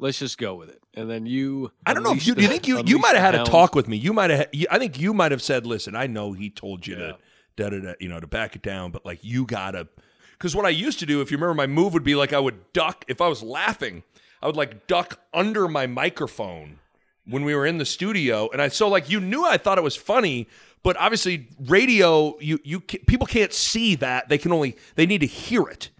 [0.00, 1.70] let's just go with it, and then you.
[1.86, 3.74] I don't know if you do you think you you might have had a talk
[3.74, 3.96] with me.
[3.96, 6.96] You might have I think you might have said, "Listen, I know he told you
[6.96, 7.18] to
[7.56, 9.86] da, da, da, you know to back it down, but like you got to
[10.38, 12.40] cuz what I used to do if you remember my move would be like I
[12.40, 14.02] would duck if I was laughing,
[14.42, 16.78] I would like duck under my microphone
[17.26, 19.84] when we were in the studio and I so like you knew I thought it
[19.84, 20.48] was funny,
[20.82, 24.28] but obviously radio you you people can't see that.
[24.28, 25.90] They can only they need to hear it.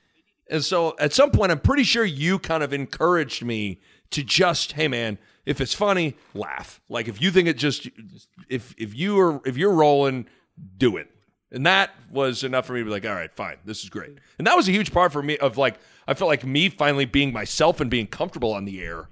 [0.50, 3.80] And so at some point, I'm pretty sure you kind of encouraged me
[4.10, 6.80] to just, hey man, if it's funny, laugh.
[6.88, 7.88] Like if you think it just,
[8.48, 10.26] if if you are if you're rolling,
[10.76, 11.08] do it.
[11.52, 14.18] And that was enough for me to be like, all right, fine, this is great.
[14.38, 17.06] And that was a huge part for me of like, I felt like me finally
[17.06, 19.08] being myself and being comfortable on the air.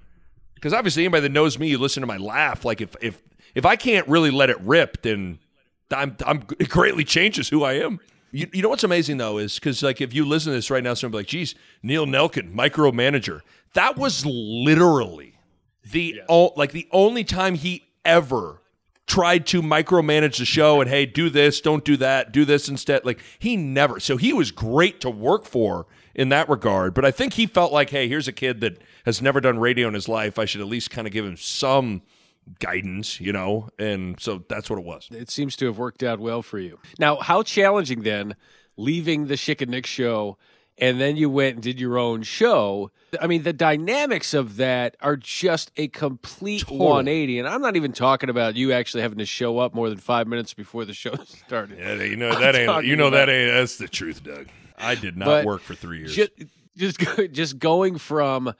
[0.55, 2.65] Because obviously, anybody that knows me, you listen to my laugh.
[2.65, 3.21] Like if if
[3.55, 5.39] if I can't really let it rip, then
[5.91, 7.99] I'm I'm it greatly changes who I am.
[8.31, 10.83] You, you know what's amazing though is because like if you listen to this right
[10.83, 13.41] now, be like, "Geez, Neil Nelkin, micromanager."
[13.73, 15.35] That was literally
[15.91, 18.61] the o- like the only time he ever
[19.07, 23.03] tried to micromanage the show and hey, do this, don't do that, do this instead.
[23.03, 23.99] Like he never.
[23.99, 26.93] So he was great to work for in that regard.
[26.93, 29.87] But I think he felt like, hey, here's a kid that has never done radio
[29.87, 30.37] in his life.
[30.37, 32.03] I should at least kind of give him some
[32.59, 33.69] guidance, you know.
[33.77, 35.07] And so that's what it was.
[35.11, 36.79] It seems to have worked out well for you.
[36.97, 38.35] Now, how challenging then
[38.77, 40.37] leaving the Schick and Nick show
[40.79, 42.91] and then you went and did your own show?
[43.21, 46.77] I mean, the dynamics of that are just a complete Total.
[46.77, 47.39] 180.
[47.39, 50.27] And I'm not even talking about you actually having to show up more than five
[50.27, 51.79] minutes before the show started.
[51.79, 52.85] Yeah, you know I'm that ain't.
[52.85, 53.51] You know that ain't.
[53.51, 54.47] That's the truth, Doug.
[54.77, 56.15] I did not work for three years.
[56.15, 56.31] Just,
[56.77, 56.99] just,
[57.31, 58.53] just going from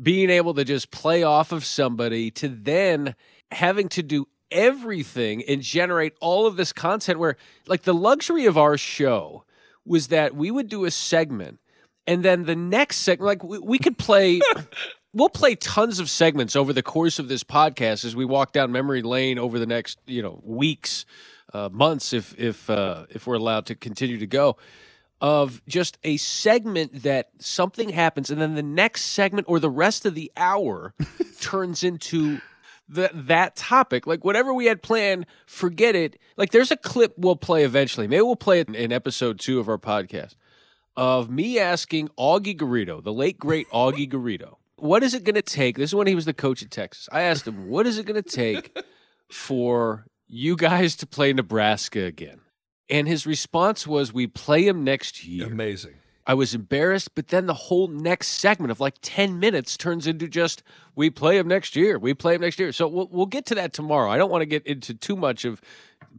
[0.00, 3.14] being able to just play off of somebody to then
[3.50, 7.36] having to do everything and generate all of this content where
[7.66, 9.44] like the luxury of our show
[9.84, 11.60] was that we would do a segment
[12.06, 14.40] and then the next segment like we, we could play
[15.14, 18.72] we'll play tons of segments over the course of this podcast as we walk down
[18.72, 21.04] memory lane over the next you know weeks
[21.52, 24.56] uh, months if if uh, if we're allowed to continue to go
[25.20, 30.06] of just a segment that something happens and then the next segment or the rest
[30.06, 30.94] of the hour
[31.40, 32.40] turns into
[32.88, 34.06] the, that topic.
[34.06, 36.18] Like whatever we had planned forget it.
[36.36, 38.06] Like there's a clip we'll play eventually.
[38.06, 40.36] Maybe we'll play it in, in episode two of our podcast
[40.96, 45.42] of me asking augie garrido the late great augie garrido what is it going to
[45.42, 45.76] take?
[45.76, 47.08] This is when he was the coach at texas.
[47.12, 48.76] I asked him what is it going to take
[49.30, 52.40] for you guys to play nebraska again
[52.90, 55.94] and his response was, "We play him next year." Amazing.
[56.26, 60.28] I was embarrassed, but then the whole next segment of like ten minutes turns into
[60.28, 60.62] just,
[60.94, 61.98] "We play him next year.
[61.98, 64.10] We play him next year." So we'll we'll get to that tomorrow.
[64.10, 65.60] I don't want to get into too much of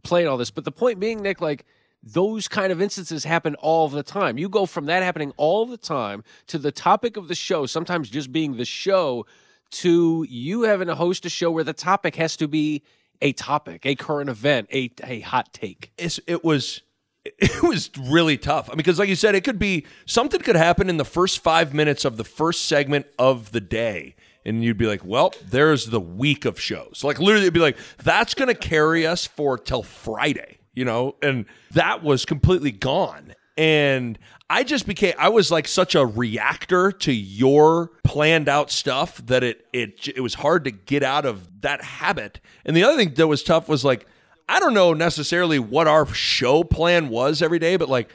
[0.02, 1.64] playing all this, but the point being, Nick, like
[2.02, 4.36] those kind of instances happen all the time.
[4.36, 8.10] You go from that happening all the time to the topic of the show, sometimes
[8.10, 9.24] just being the show,
[9.70, 12.82] to you having to host a show where the topic has to be
[13.20, 15.92] a topic, a current event, a, a hot take.
[15.98, 16.82] It's, it was
[17.24, 18.68] it was really tough.
[18.68, 21.40] I mean, because like you said, it could be something could happen in the first
[21.40, 24.16] five minutes of the first segment of the day.
[24.44, 27.02] And you'd be like, well, there's the week of shows.
[27.04, 31.14] Like literally it'd be like, that's gonna carry us for till Friday, you know?
[31.22, 33.34] And that was completely gone.
[33.56, 39.18] And I just became I was like such a reactor to your planned out stuff
[39.26, 42.40] that it it it was hard to get out of that habit.
[42.64, 44.06] And the other thing that was tough was like
[44.48, 48.10] I don't know necessarily what our show plan was every day, but like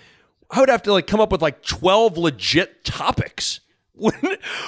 [0.51, 3.59] I would have to like come up with like 12 legit topics.
[3.99, 4.13] When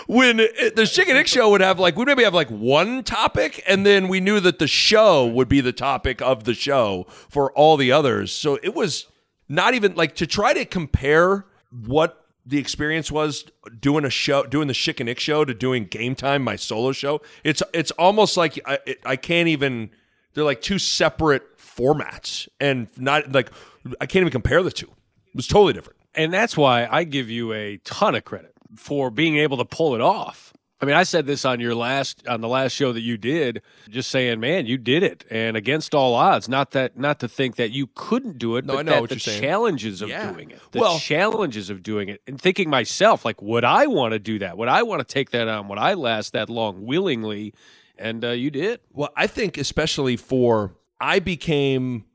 [0.07, 3.63] when the Schick and Nick show would have like we maybe have like one topic
[3.67, 7.51] and then we knew that the show would be the topic of the show for
[7.51, 8.31] all the others.
[8.31, 9.05] So it was
[9.49, 11.45] not even like to try to compare
[11.85, 13.45] what the experience was
[13.79, 17.21] doing a show, doing the Schick and show to doing Game Time, my solo show.
[17.43, 19.91] It's it's almost like I, it, I can't even.
[20.33, 23.51] They're like two separate formats, and not like
[23.99, 24.87] I can't even compare the two.
[24.87, 25.99] It was totally different.
[26.15, 29.95] And that's why I give you a ton of credit for being able to pull
[29.95, 30.53] it off.
[30.81, 33.61] I mean, I said this on your last on the last show that you did,
[33.89, 36.47] just saying, man, you did it, and against all odds.
[36.47, 39.01] Not that, not to think that you couldn't do it, No, but I know that
[39.01, 39.41] what the you're saying.
[39.41, 40.31] challenges of Yeah.
[40.31, 44.13] doing it, the Well- challenges of doing it, and thinking myself, like, would I want
[44.13, 44.57] to do that?
[44.57, 45.67] Would I want to take that on?
[45.67, 47.53] Would I last that long willingly?
[47.97, 48.79] And uh, you did.
[48.93, 52.05] Well, I think especially for I became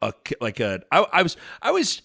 [0.00, 2.00] a like a I, I was I was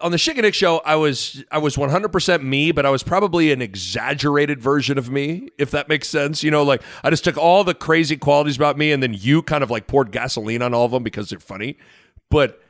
[0.00, 0.78] on the Schick show.
[0.84, 4.98] I was I was one hundred percent me, but I was probably an exaggerated version
[4.98, 6.42] of me, if that makes sense.
[6.42, 9.42] You know, like I just took all the crazy qualities about me, and then you
[9.42, 11.76] kind of like poured gasoline on all of them because they're funny.
[12.30, 12.62] But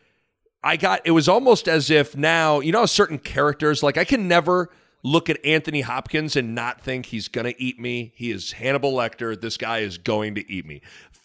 [0.62, 4.29] I got it was almost as if now you know certain characters like I can
[4.29, 4.71] never
[5.03, 8.13] look at Anthony Hopkins and not think he's going to eat me.
[8.15, 9.41] He is Hannibal Lecter.
[9.41, 10.83] This guy is going to eat me.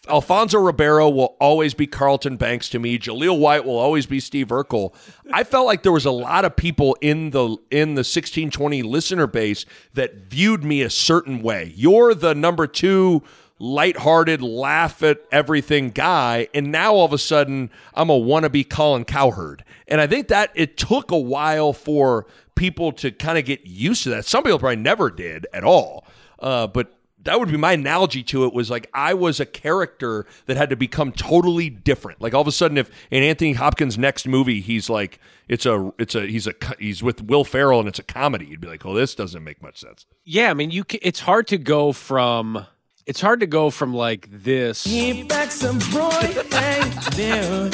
[0.08, 2.98] Alfonso Ribeiro will always be Carlton Banks to me.
[2.98, 4.94] Jaleel White will always be Steve Urkel.
[5.32, 9.26] I felt like there was a lot of people in the in the 1620 listener
[9.26, 11.72] base that viewed me a certain way.
[11.74, 13.22] You're the number 2
[13.58, 19.04] lighthearted, laugh at everything guy, and now all of a sudden I'm a wannabe Colin
[19.04, 19.64] Cowherd.
[19.88, 24.02] And I think that it took a while for people to kind of get used
[24.04, 24.24] to that.
[24.24, 26.06] Some people probably never did at all.
[26.38, 30.26] Uh, but that would be my analogy to it was like I was a character
[30.46, 32.20] that had to become totally different.
[32.20, 35.92] Like all of a sudden, if in Anthony Hopkins' next movie, he's like it's a
[35.98, 38.84] it's a he's a he's with Will Ferrell and it's a comedy, you'd be like,
[38.84, 40.06] well, this doesn't make much sense.
[40.24, 40.84] Yeah, I mean, you.
[40.84, 42.66] ca it's hard to go from.
[43.06, 44.84] It's hard to go from like this.
[44.84, 46.10] He back some Roy
[46.52, 47.70] ain't new.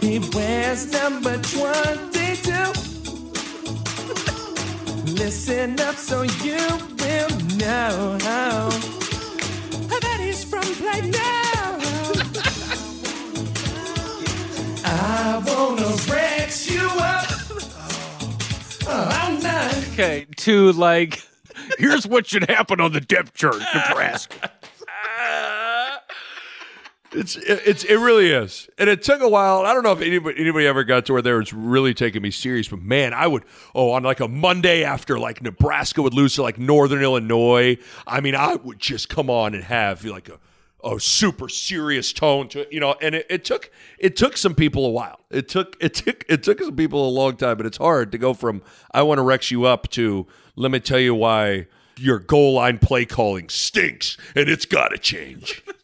[0.00, 2.91] He wears number 22.
[5.04, 6.56] Listen up so you
[6.98, 8.18] will know
[9.88, 11.12] that he's from Plano.
[14.84, 17.26] I wanna Rex you up.
[18.86, 19.76] Oh, I'm not.
[19.88, 21.22] Okay, to like,
[21.78, 24.50] here's what should happen on the depth chart, Nebraska.
[27.14, 29.66] It's it's it really is, and it took a while.
[29.66, 32.30] I don't know if anybody anybody ever got to where they was really taking me
[32.30, 33.44] serious, but man, I would
[33.74, 37.76] oh on like a Monday after like Nebraska would lose to like Northern Illinois.
[38.06, 40.38] I mean, I would just come on and have like a
[40.84, 42.94] a super serious tone to it, you know.
[43.00, 45.20] And it, it took it took some people a while.
[45.30, 48.18] It took it took it took some people a long time, but it's hard to
[48.18, 51.66] go from I want to Rex you up to let me tell you why
[51.98, 55.62] your goal line play calling stinks and it's got to change.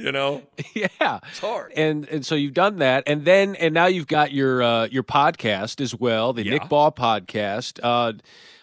[0.04, 0.42] you know.
[0.74, 1.72] yeah, it's hard.
[1.76, 5.02] And and so you've done that, and then and now you've got your uh, your
[5.02, 7.80] podcast as well, the Nick Bahe podcast.
[7.82, 8.14] Uh,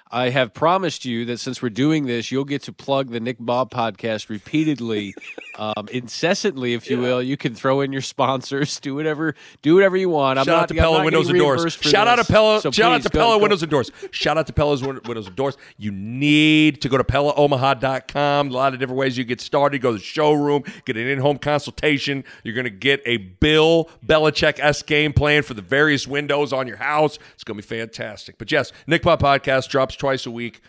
[0.09, 3.39] I have promised you that since we're doing this, you'll get to plug the Nick
[3.39, 5.13] Bahe podcast repeatedly,
[5.57, 7.21] um, incessantly, if you will.
[7.21, 10.39] You can throw in your sponsors, do whatever, do whatever you want.
[10.39, 11.73] I'm shout not, out to Pella Windows and Doors.
[11.73, 12.61] Shout out to Pella.
[12.61, 13.91] so shout out to Pella Windows and Doors.
[14.11, 15.57] Shout out to Pella's Windows and Doors.
[15.77, 18.47] You need to go to PellaOmaha.com.
[18.47, 19.81] A lot of different ways you get started.
[19.81, 22.23] Go to the showroom, get an in-home consultation.
[22.43, 26.65] You're going to get a Bill Belichick s game plan for the various windows on
[26.65, 27.19] your house.
[27.33, 28.37] It's going to be fantastic.
[28.37, 30.61] But yes, Nick Bahe Podcast drops twice a week.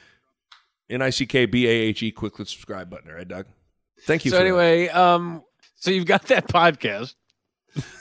[0.91, 2.11] N I C K B A H E.
[2.11, 3.11] Quick click subscribe button.
[3.11, 3.47] All right, Doug.
[4.03, 4.31] Thank you.
[4.31, 4.47] So for that.
[4.49, 5.43] anyway, um,
[5.77, 7.15] so you've got that podcast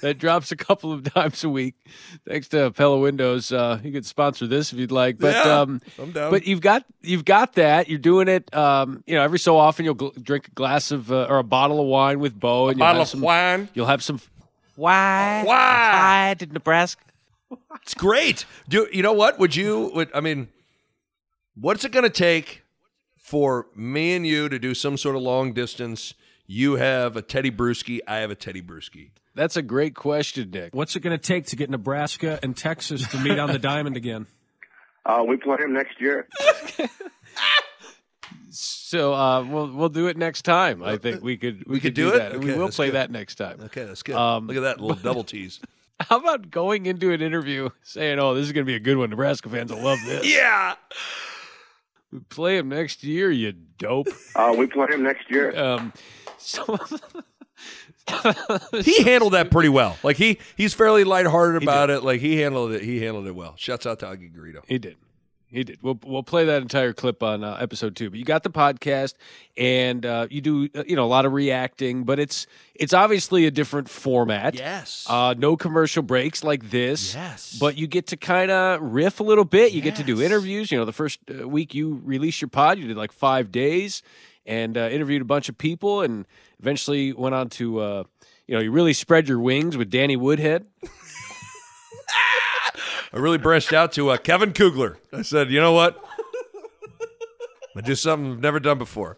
[0.01, 1.75] that drops a couple of times a week.
[2.27, 5.17] Thanks to Pella Windows, uh, you could sponsor this if you'd like.
[5.19, 5.81] But Yeah, um,
[6.13, 7.89] but you've got you've got that.
[7.89, 8.53] You're doing it.
[8.55, 11.43] Um, you know, every so often you'll gl- drink a glass of uh, or a
[11.43, 13.69] bottle of wine with Bo, and you'll bottle have of some wine.
[13.73, 14.21] You'll have some
[14.75, 15.43] Why?
[15.43, 15.53] Why?
[15.53, 17.01] Why did Nebraska?
[17.81, 18.45] It's great.
[18.67, 19.39] Do you know what?
[19.39, 19.91] Would you?
[19.93, 20.47] Would I mean?
[21.59, 22.63] What's it going to take
[23.17, 26.13] for me and you to do some sort of long distance?
[26.45, 27.99] You have a Tedy Bruschi.
[28.07, 29.09] I have a Tedy Bruschi.
[29.35, 30.73] That's a great question, Nick.
[30.75, 33.97] What's it going to take to get Nebraska and Texas to meet on the diamond
[33.97, 34.27] again?
[35.05, 36.27] Uh, we play him next year.
[38.49, 40.81] So uh, we'll we'll do it next time.
[40.81, 42.17] I think we could we, We could do it?
[42.17, 42.39] that.
[42.39, 42.95] we will play good.
[42.95, 43.59] that next time.
[43.65, 44.15] Okay, that's good.
[44.15, 45.59] Um, Look at that little double tease.
[45.99, 48.97] How about going into an interview saying, "Oh, this is going to be a good
[48.97, 49.09] one.
[49.09, 50.75] Nebraska fans will love this." Yeah.
[52.11, 54.07] We play him next year, you dope.
[54.35, 55.57] Uh, we play him next year.
[55.57, 55.93] Um,
[56.37, 56.77] so
[58.81, 59.97] He handled that pretty well.
[60.03, 62.03] Like he he's fairly lighthearted about it.
[62.03, 62.81] Like he handled it.
[62.83, 63.55] He handled it well.
[63.57, 64.61] Shouts out to Augie Garrido.
[64.67, 64.95] He did.
[65.49, 65.79] He did.
[65.81, 68.09] We'll we'll play that entire clip on uh, episode two.
[68.09, 69.13] But you got the podcast,
[69.55, 73.45] and uh, you do uh, you know a lot of reacting, but it's it's obviously
[73.45, 74.55] a different format.
[74.55, 75.05] Yes.
[75.09, 77.15] Uh, no commercial breaks like this.
[77.15, 77.57] Yes.
[77.59, 79.71] But you get to kind of riff a little bit.
[79.71, 80.69] You get to do interviews.
[80.69, 84.03] You know, the first uh, week you released your pod, you did like five days
[84.45, 86.25] and uh, interviewed a bunch of people, and
[86.59, 87.79] eventually went on to.
[87.79, 88.03] Uh,
[88.47, 90.65] you know, you really spread your wings with Danny Woodhead.
[93.13, 94.97] I really branched out to uh, Kevin Kugler.
[95.13, 96.03] I said, you know what?
[97.75, 99.17] I do something I've never done before.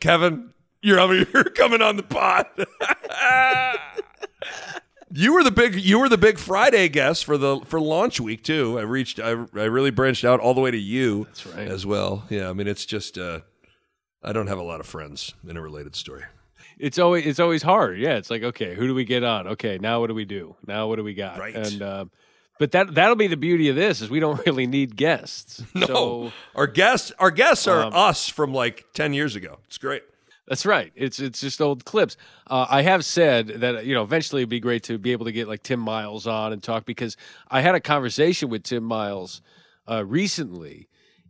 [0.00, 0.52] Kevin,
[0.82, 2.46] you're you're coming on the pod.
[5.12, 8.44] you were the big you were the big Friday guest for the for launch week
[8.44, 8.78] too.
[8.78, 11.24] I reached I I really branched out all the way to you.
[11.24, 11.68] That's right.
[11.68, 12.24] As well.
[12.30, 13.40] Yeah, I mean it's just uh
[14.22, 16.22] I don't have a lot of friends in a related story.
[16.78, 17.98] it's always it's always hard.
[17.98, 19.48] Yeah, it's like okay, who do we get on?
[19.48, 20.54] Okay, now what do we do?
[20.66, 21.38] Now what do we got?
[21.38, 21.54] Right.
[21.56, 22.04] And uh,
[22.58, 25.62] but that that'll be the beauty of this is we don't really need guests.
[25.74, 25.86] No.
[25.86, 29.58] So our guests our guests are Um, us from like 10 years ago.
[29.66, 30.02] It's great.
[30.46, 30.92] that's right.
[30.96, 32.16] It's it's just old clips.
[32.46, 35.32] Uh, I have said that you know eventually it'd be great to be able to
[35.32, 37.16] get like Tim Miles on and talk because
[37.50, 39.42] I had a conversation with Tim Miles
[39.90, 40.88] uh, recently.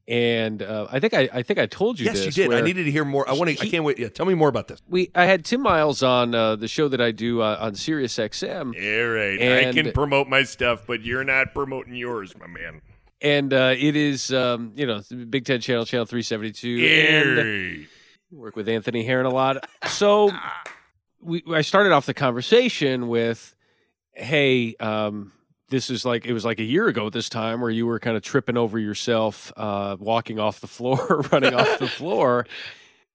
[0.08, 2.52] And uh, I think I, I think I told you yes, you did.
[2.54, 3.28] I needed to hear more.
[3.28, 3.98] I want to I can't wait.
[3.98, 4.80] Yeah, tell me more about this.
[4.88, 8.16] we I had Tim Miles on uh, the show that I do uh, on Sirius
[8.16, 8.68] XM.
[8.74, 12.80] All right, I And- can promote my stuff, but you're not promoting yours, my man.
[13.20, 17.36] and uh, it is um, you know Big Ten Channel, Channel three seventy two, and
[17.36, 17.86] Right.
[18.30, 19.68] work with Anthony Herron a lot.
[19.88, 20.30] So
[21.20, 23.54] we I started off the conversation with,
[24.14, 25.32] "Hey, um,
[25.70, 27.98] this is like it was like a year ago at this time where you were
[27.98, 32.46] kind of tripping over yourself, uh, walking off the floor, running off the floor."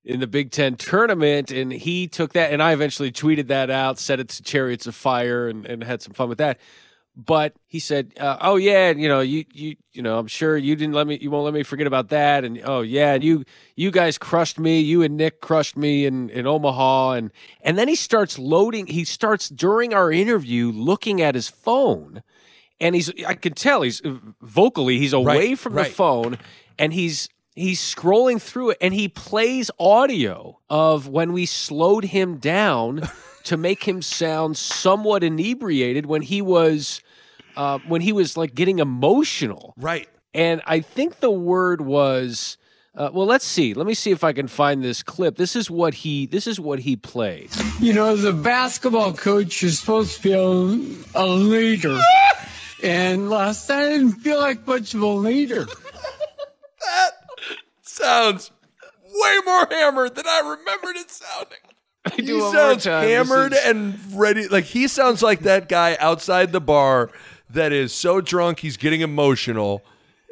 [0.06, 3.97] In the Big Ten tournament, and he took that, and I eventually tweeted that out,
[3.97, 6.60] set it to Chariots of Fire, and, and had some fun with that
[7.16, 10.76] but he said, uh, "Oh yeah, you know, you you you know, I'm sure you
[10.76, 13.43] didn't let me, you won't let me forget about that." And oh yeah, and you
[13.76, 14.80] you guys crushed me.
[14.80, 17.32] You and Nick crushed me in in Omaha, and
[17.62, 18.88] and then he starts loading.
[18.88, 22.24] He starts during our interview looking at his phone,
[22.84, 24.01] and he's I can tell he's
[24.41, 25.88] vocally he's away Right, from right.
[25.88, 26.38] the phone,
[26.77, 27.29] and he's.
[27.55, 33.07] He's scrolling through it and he plays audio of when we slowed him down
[33.43, 36.99] to make him sound somewhat inebriated when he was
[37.55, 39.75] uh, when he was like getting emotional.
[39.77, 40.09] Right.
[40.34, 42.57] And I think the word was
[42.95, 43.27] uh, well.
[43.27, 43.75] Let's see.
[43.75, 45.36] Let me see if I can find this clip.
[45.36, 46.25] This is what he.
[46.25, 47.51] This is what he played.
[47.79, 51.99] You know, the basketball coach is supposed to be a, a leader.
[52.84, 55.65] and last night I didn't feel like much of a leader.
[56.86, 57.11] That
[57.81, 58.51] sounds
[59.01, 61.57] way more hammered than I remembered it sounding.
[62.27, 64.49] do he sounds hammered is- and ready.
[64.49, 67.09] Like he sounds like that guy outside the bar
[67.51, 69.81] that is so drunk he's getting emotional,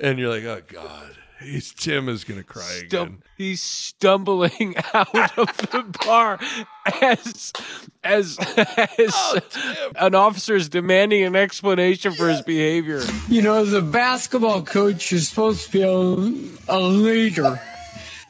[0.01, 1.10] and you're like, oh god,
[1.41, 3.23] he's Tim is gonna cry again.
[3.37, 6.39] He's stumbling out of the bar
[7.01, 7.51] as
[8.03, 9.39] as as oh,
[9.95, 13.01] an officer is demanding an explanation for his behavior.
[13.27, 17.59] You know, the basketball coach is supposed to be a, a leader.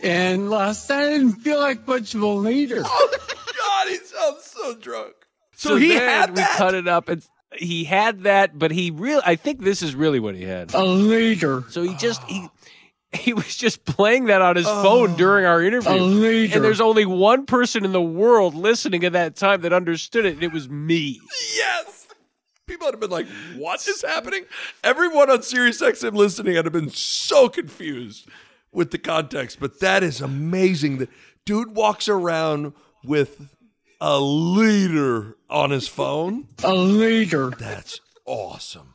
[0.03, 2.81] And last night I didn't feel like much of a leader.
[2.85, 3.17] Oh
[3.57, 5.13] God, he sounds so drunk.
[5.55, 6.57] So, So, he then had we that.
[6.57, 10.19] cut it up and he had that, but he really I think this is really
[10.19, 10.73] what he had.
[10.73, 11.65] A leader.
[11.69, 12.47] So he just he
[13.19, 15.91] he was just playing that on his phone oh, during our interview.
[15.91, 16.51] A.
[16.51, 20.35] And there's only one person in the world listening at that time that understood it,
[20.35, 21.19] and it was me.
[21.55, 22.07] Yes.
[22.67, 24.45] People would have been like, "What is happening?"
[24.83, 28.29] Everyone on Sirius XM listening would have been so confused
[28.71, 29.59] with the context.
[29.59, 30.99] But that is amazing.
[30.99, 31.09] The
[31.45, 32.71] dude walks around
[33.03, 33.49] with
[33.99, 36.47] a leader on his phone.
[36.63, 37.49] A leader.
[37.49, 38.93] That's awesome.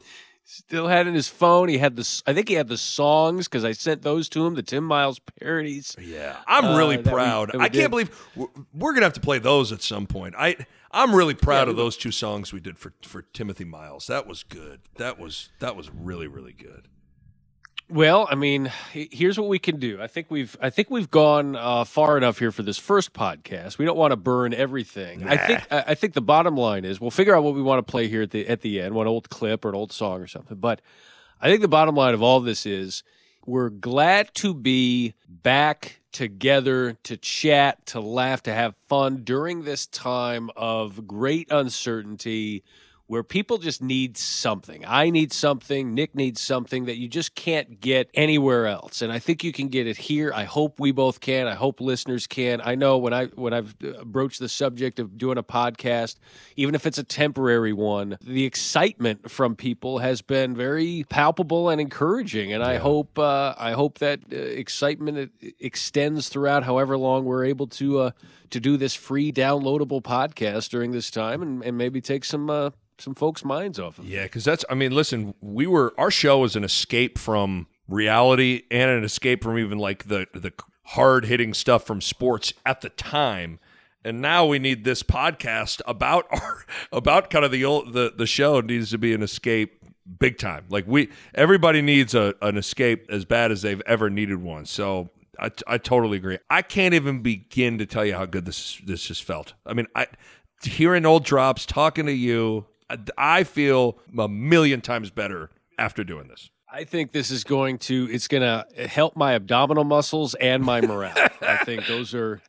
[0.56, 1.68] Still had in his phone.
[1.68, 2.22] He had the.
[2.26, 4.54] I think he had the songs because I sent those to him.
[4.54, 5.94] The Tim Miles parodies.
[6.00, 7.48] Yeah, I'm uh, really that we- proud.
[7.52, 7.80] that we I did.
[7.80, 10.34] can't believe we're, we're gonna have to play those at some point.
[10.38, 10.56] I
[10.90, 14.06] I'm really proud Yeah, of those two songs we did for for Timothy Miles.
[14.06, 14.80] That was good.
[14.96, 16.88] That was that was really really good.
[17.88, 20.02] Well, I mean, here's what we can do.
[20.02, 23.78] I think we've I think we've gone uh, far enough here for this first podcast.
[23.78, 25.22] We don't want to burn everything.
[25.28, 27.86] I think I I think the bottom line is we'll figure out what we want
[27.86, 30.20] to play here at the at the end, one old clip or an old song
[30.20, 30.56] or something.
[30.56, 30.82] But
[31.40, 33.04] I think the bottom line of all this is
[33.46, 39.86] we're glad to be back together to chat, to laugh, to have fun during this
[39.86, 42.64] time of great uncertainty
[43.06, 44.84] where people just need something.
[44.86, 49.00] I need something, Nick needs something that you just can't get anywhere else.
[49.00, 50.32] And I think you can get it here.
[50.34, 51.46] I hope we both can.
[51.46, 52.60] I hope listeners can.
[52.64, 56.16] I know when I when I've broached the subject of doing a podcast,
[56.56, 61.80] even if it's a temporary one, the excitement from people has been very palpable and
[61.80, 62.52] encouraging.
[62.52, 67.44] And I hope uh, I hope that uh, excitement uh, extends throughout however long we're
[67.44, 68.10] able to uh,
[68.50, 72.70] to do this free downloadable podcast during this time and, and maybe take some uh,
[72.98, 74.06] some folks' minds off of.
[74.06, 74.64] Yeah, because that's.
[74.70, 79.42] I mean, listen, we were our show was an escape from reality and an escape
[79.42, 80.52] from even like the the
[80.86, 83.58] hard hitting stuff from sports at the time.
[84.04, 88.26] And now we need this podcast about our about kind of the old the the
[88.26, 89.82] show needs to be an escape
[90.18, 90.64] big time.
[90.68, 94.64] Like we everybody needs a an escape as bad as they've ever needed one.
[94.64, 96.38] So I, I totally agree.
[96.48, 99.54] I can't even begin to tell you how good this this just felt.
[99.66, 100.06] I mean, I
[100.62, 106.28] hearing old drops, talking to you, I, I feel a million times better after doing
[106.28, 106.50] this.
[106.72, 110.80] I think this is going to it's going to help my abdominal muscles and my
[110.80, 111.14] morale.
[111.40, 112.40] I think those are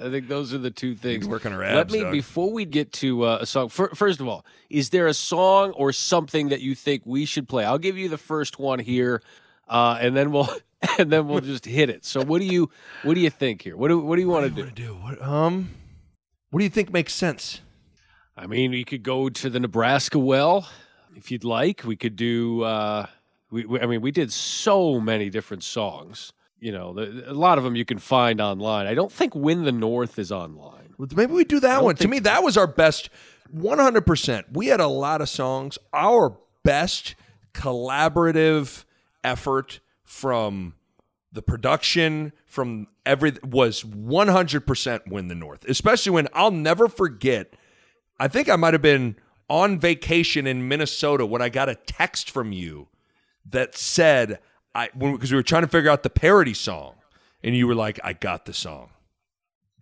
[0.00, 1.26] I think those are the two things.
[1.26, 2.12] working our Let me Doug.
[2.12, 3.68] before we get to uh, a song.
[3.68, 7.48] fir- First of all, is there a song or something that you think we should
[7.48, 7.64] play?
[7.64, 9.22] I'll give you the first one here,
[9.68, 10.48] uh, and then we'll
[10.98, 12.04] and then we'll just hit it.
[12.04, 12.70] So what do you
[13.02, 13.76] what do you think here?
[13.76, 14.70] What do what do you want to do?
[14.70, 14.94] do?
[14.94, 15.70] What, um,
[16.50, 17.60] what do you think makes sense?
[18.38, 20.68] I mean, we could go to the Nebraska well
[21.16, 21.82] if you'd like.
[21.84, 22.62] We could do.
[22.62, 23.06] Uh,
[23.50, 26.32] we, we, I mean, we did so many different songs.
[26.60, 28.86] You know, the, a lot of them you can find online.
[28.86, 30.94] I don't think "Win the North" is online.
[30.98, 31.96] Well, Maybe we do that one.
[31.96, 33.10] To me, that was our best.
[33.50, 34.46] One hundred percent.
[34.52, 35.76] We had a lot of songs.
[35.92, 37.16] Our best
[37.54, 38.84] collaborative
[39.24, 40.74] effort from
[41.32, 45.64] the production from every was one hundred percent win the North.
[45.68, 47.54] Especially when I'll never forget.
[48.20, 49.16] I think I might have been
[49.48, 52.88] on vacation in Minnesota when I got a text from you
[53.48, 54.40] that said
[54.74, 56.94] I because we were trying to figure out the parody song,
[57.42, 58.90] and you were like, "I got the song,"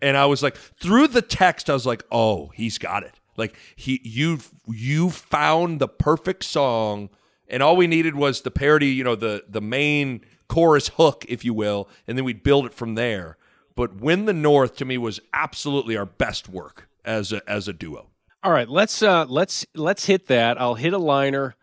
[0.00, 3.56] and I was like, through the text, I was like, "Oh, he's got it." Like
[3.74, 7.10] he, you, you found the perfect song,
[7.48, 11.44] and all we needed was the parody, you know, the the main chorus hook, if
[11.44, 13.36] you will, and then we'd build it from there.
[13.74, 17.72] But "Win the North" to me was absolutely our best work as a as a
[17.72, 18.10] duo.
[18.46, 20.60] All right, let's uh, let's let's hit that.
[20.60, 21.56] I'll hit a liner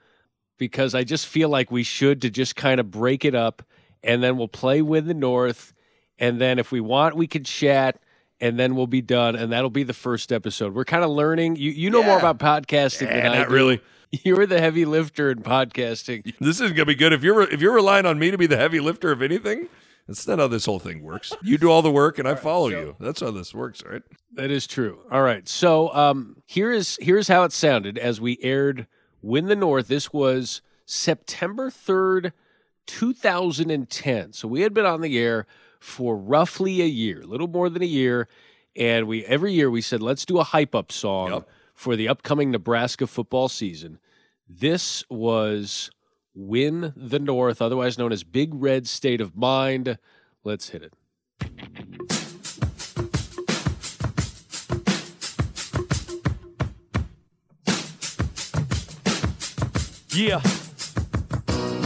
[0.57, 3.63] because I just feel like we should to just kind of break it up,
[4.03, 5.73] and then we'll play with the North,
[6.19, 8.01] and then if we want, we can chat,
[8.41, 10.75] and then we'll be done, and that'll be the first episode.
[10.75, 11.55] We're kind of learning.
[11.55, 13.53] You you know more about podcasting Eh, than I do.
[13.53, 13.81] really.
[14.25, 16.33] You're the heavy lifter in podcasting.
[16.41, 18.57] This isn't gonna be good if you're if you're relying on me to be the
[18.57, 19.69] heavy lifter of anything.
[20.07, 21.33] That's not how this whole thing works.
[21.41, 22.95] You do all the work and I follow you.
[22.99, 24.01] That's how this works, right?
[24.33, 24.99] That is true.
[25.11, 25.47] All right.
[25.47, 28.87] So um, here is here's how it sounded as we aired
[29.21, 32.33] "Win the North." This was September third,
[32.85, 34.33] two thousand and ten.
[34.33, 35.45] So we had been on the air
[35.79, 38.27] for roughly a year, a little more than a year,
[38.75, 42.51] and we every year we said let's do a hype up song for the upcoming
[42.51, 43.99] Nebraska football season.
[44.49, 45.89] This was
[46.35, 49.97] "Win the North," otherwise known as "Big Red State of Mind."
[50.43, 50.93] Let's hit it.
[60.15, 60.41] Yeah.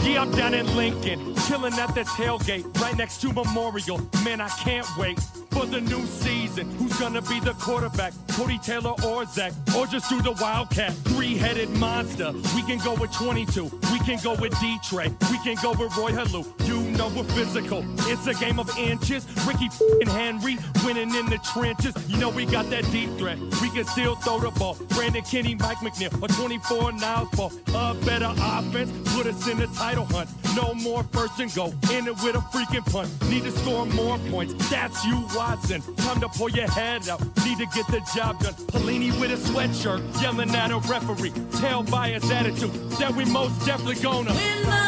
[0.08, 4.00] Yeah, I'm down in Lincoln, chilling at the tailgate, right next to Memorial.
[4.24, 6.70] Man, I can't wait for the new season.
[6.76, 8.14] Who's gonna be the quarterback?
[8.28, 9.52] Cody Taylor or Zach?
[9.76, 10.94] Or just do the Wildcat?
[11.12, 12.32] Three-headed monster.
[12.54, 13.64] We can go with 22.
[13.92, 15.08] We can go with D-Trey.
[15.30, 16.42] We can go with Roy Helu.
[16.66, 17.84] You know we're physical.
[18.10, 19.24] It's a game of inches.
[19.46, 19.68] Ricky
[20.00, 21.94] and Henry winning in the trenches.
[22.08, 23.38] You know we got that deep threat.
[23.62, 24.76] We can still throw the ball.
[24.88, 27.52] Brandon Kinnie, Mike McNeill, a 24 Niles Paul.
[27.68, 30.28] A better offense, put us in the title hunt.
[30.56, 31.66] No more first and go.
[31.92, 33.08] In it with a freaking punt.
[33.30, 34.54] Need to score more points.
[34.68, 35.80] That's you, Watson.
[35.98, 37.20] Time to pull your head out.
[37.44, 38.54] Need to get the job done.
[38.72, 41.32] Pelini with a sweatshirt, yelling at a referee.
[41.60, 44.87] Tell by his attitude that we most definitely gonna.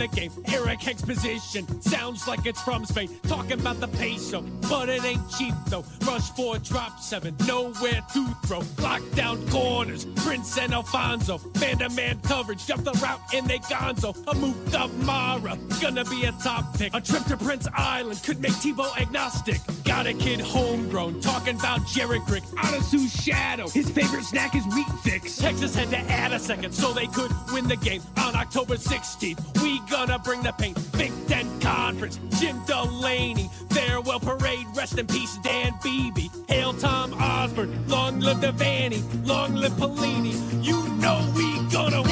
[0.00, 0.32] The game.
[0.48, 3.10] Eric Hagg's position sounds like it's from Spain.
[3.24, 5.84] Talking about the peso, but it ain't cheap though.
[6.06, 8.60] Rush four, drop seven, nowhere to throw.
[8.80, 11.38] Lockdown corners, Prince and Alfonzo.
[11.60, 14.16] Man to man coverage, jump the route and they gonzo.
[14.26, 16.94] A move up Mara, gonna be a top pick.
[16.94, 19.60] A trip to Prince Island could make Tebow agnostic.
[19.84, 22.44] Got a kid homegrown, talking about Jared Crick.
[22.56, 25.36] Out of Suh's shadow, his favorite snack is wheat thicks.
[25.36, 29.62] Texas had to add a second so they could win the game on October 16th.
[29.62, 30.74] We gonna bring the pain.
[30.96, 36.28] Big Ten Conference, Jim Delany, farewell parade, rest in peace, Dan Beebe.
[36.48, 40.32] Hail Tom Osborne, long live the Vanny, long live Pelini.
[40.64, 42.09] You know we gonna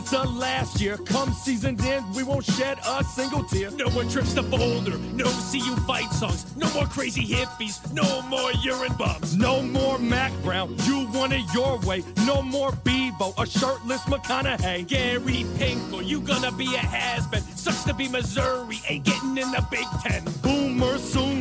[0.00, 0.10] 12.
[0.10, 0.96] This the last year.
[0.96, 3.70] Come season end, we won't shed a single tear.
[3.70, 4.98] No more trips to Boulder.
[5.14, 6.46] No CU fight songs.
[6.56, 7.92] No more crazy hippies.
[7.92, 9.36] No more urine bums.
[9.36, 10.74] No more Mack Brown.
[10.84, 12.04] You want it your way.
[12.26, 13.34] No more Bebo.
[13.38, 14.86] A shirtless McConaughey.
[14.86, 17.42] Gary Pinkel, you gonna be a has-been.
[17.42, 18.80] Sucks to be Missouri.
[18.88, 20.24] Ain't getting in the Big Ten.
[20.42, 20.98] Boomer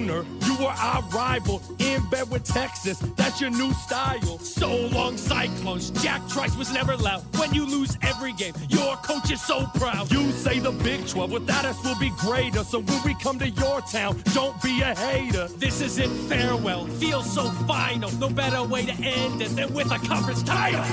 [0.07, 1.61] You were our rival.
[1.79, 2.97] In bed with Texas.
[3.17, 4.39] That's your new style.
[4.39, 5.89] So long, Cyclones.
[6.01, 7.23] Jack Trice was never loud.
[7.37, 10.09] When you lose every game, your coach is so proud.
[10.11, 12.63] You say the Big 12 without us will be greater.
[12.63, 15.49] So when we come to your town, don't be a hater.
[15.57, 16.85] This is it, farewell.
[16.85, 18.09] Feels so final.
[18.13, 20.83] No better way to end it than with a conference title.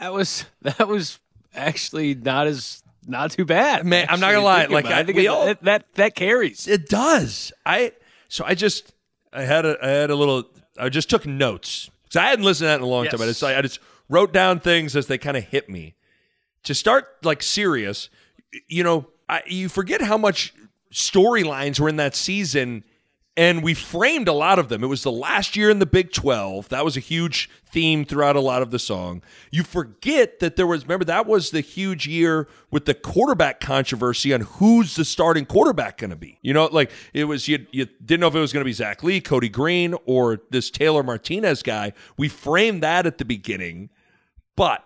[0.00, 1.18] That was that was
[1.54, 3.86] actually not as not too bad.
[3.86, 4.66] Man, I'm not gonna lie.
[4.66, 4.86] Like.
[4.86, 6.66] I, think it- all, that, that that carries.
[6.68, 7.52] It does.
[7.64, 7.92] I
[8.28, 8.92] so I just
[9.32, 10.44] I had a I had a little
[10.78, 13.20] I just took notes because I hadn't listened to that in a long time.
[13.22, 15.94] I just I just wrote down things as they kind of hit me.
[16.64, 18.10] To start like serious,
[18.66, 20.52] you know, I, you forget how much
[20.92, 22.84] storylines were in that season.
[23.38, 24.82] And we framed a lot of them.
[24.82, 26.70] It was the last year in the Big 12.
[26.70, 29.22] That was a huge theme throughout a lot of the song.
[29.52, 34.34] You forget that there was, remember, that was the huge year with the quarterback controversy
[34.34, 36.40] on who's the starting quarterback going to be.
[36.42, 38.72] You know, like it was, you, you didn't know if it was going to be
[38.72, 41.92] Zach Lee, Cody Green, or this Taylor Martinez guy.
[42.16, 43.90] We framed that at the beginning.
[44.56, 44.82] But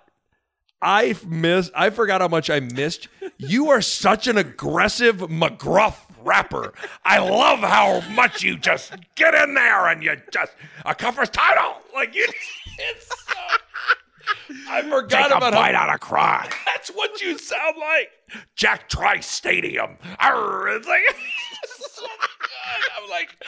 [0.82, 3.08] I missed, I forgot how much I missed.
[3.38, 6.72] You are such an aggressive McGruff rapper.
[7.04, 10.52] I love how much you just get in there and you just
[10.84, 11.76] a conference title.
[11.94, 12.26] Like you,
[12.78, 13.34] it's so.
[14.68, 16.48] I forgot Take a bite how, out of cry.
[16.66, 18.10] That's what you sound like.
[18.56, 19.96] Jack Trice Stadium.
[20.20, 21.00] Arr, it's like
[21.66, 23.02] so good.
[23.02, 23.44] I'm like,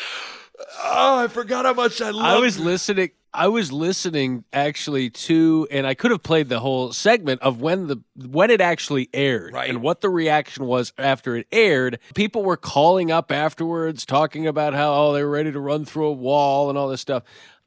[0.84, 2.24] oh, I forgot how much I love.
[2.24, 3.10] I was listening.
[3.34, 7.88] I was listening actually to, and I could have played the whole segment of when
[7.88, 11.98] the when it actually aired and what the reaction was after it aired.
[12.14, 16.06] People were calling up afterwards, talking about how oh they were ready to run through
[16.06, 17.24] a wall and all this stuff.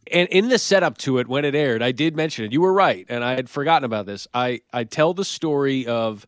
[0.09, 2.53] And in the setup to it, when it aired, I did mention it.
[2.53, 4.25] You were right, and I had forgotten about this.
[4.33, 6.25] I I tell the story of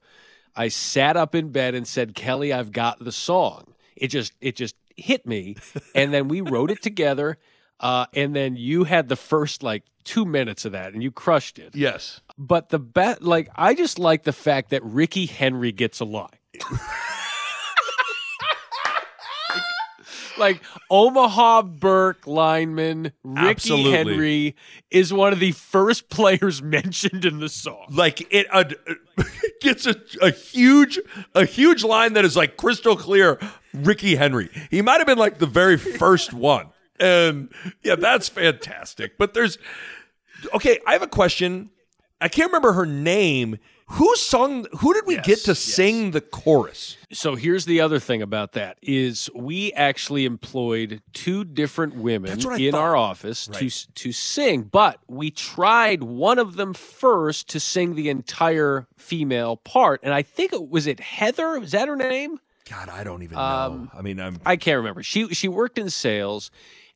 [0.54, 4.58] I sat up in bed and said, "Kelly, I've got the song." It just it
[4.58, 5.56] just hit me,
[5.96, 7.38] and then we wrote it together.
[7.80, 11.60] Uh, and then you had the first like two minutes of that, and you crushed
[11.60, 11.76] it.
[11.76, 16.06] Yes, But the bet, like, I just like the fact that Ricky Henry gets a
[16.06, 16.30] line.
[20.38, 23.92] like Omaha Burke lineman Ricky Absolutely.
[23.92, 24.56] Henry
[24.90, 27.88] is one of the first players mentioned in the song.
[27.92, 28.64] like it uh,
[29.62, 30.98] gets a, a huge
[31.36, 33.38] a huge line that is like crystal clear
[33.74, 36.68] ricky henry he might have been like the very first one
[37.00, 37.52] and
[37.84, 39.58] yeah that's fantastic but there's
[40.54, 41.70] okay i have a question
[42.22, 43.58] i can't remember her name
[43.93, 48.22] who sung who did we get to sing the chorus So here's the other thing
[48.22, 52.82] about that is we actually employed two different women That's what I in thought.
[52.82, 58.10] our office to to sing, but we tried one of them first to sing the
[58.10, 61.56] entire female part, and I think it was it Heather.
[61.58, 62.39] Is that her name?
[62.70, 65.02] god i don't even Um, know i mean i'm I can't remember.
[65.02, 66.52] She she worked in sales,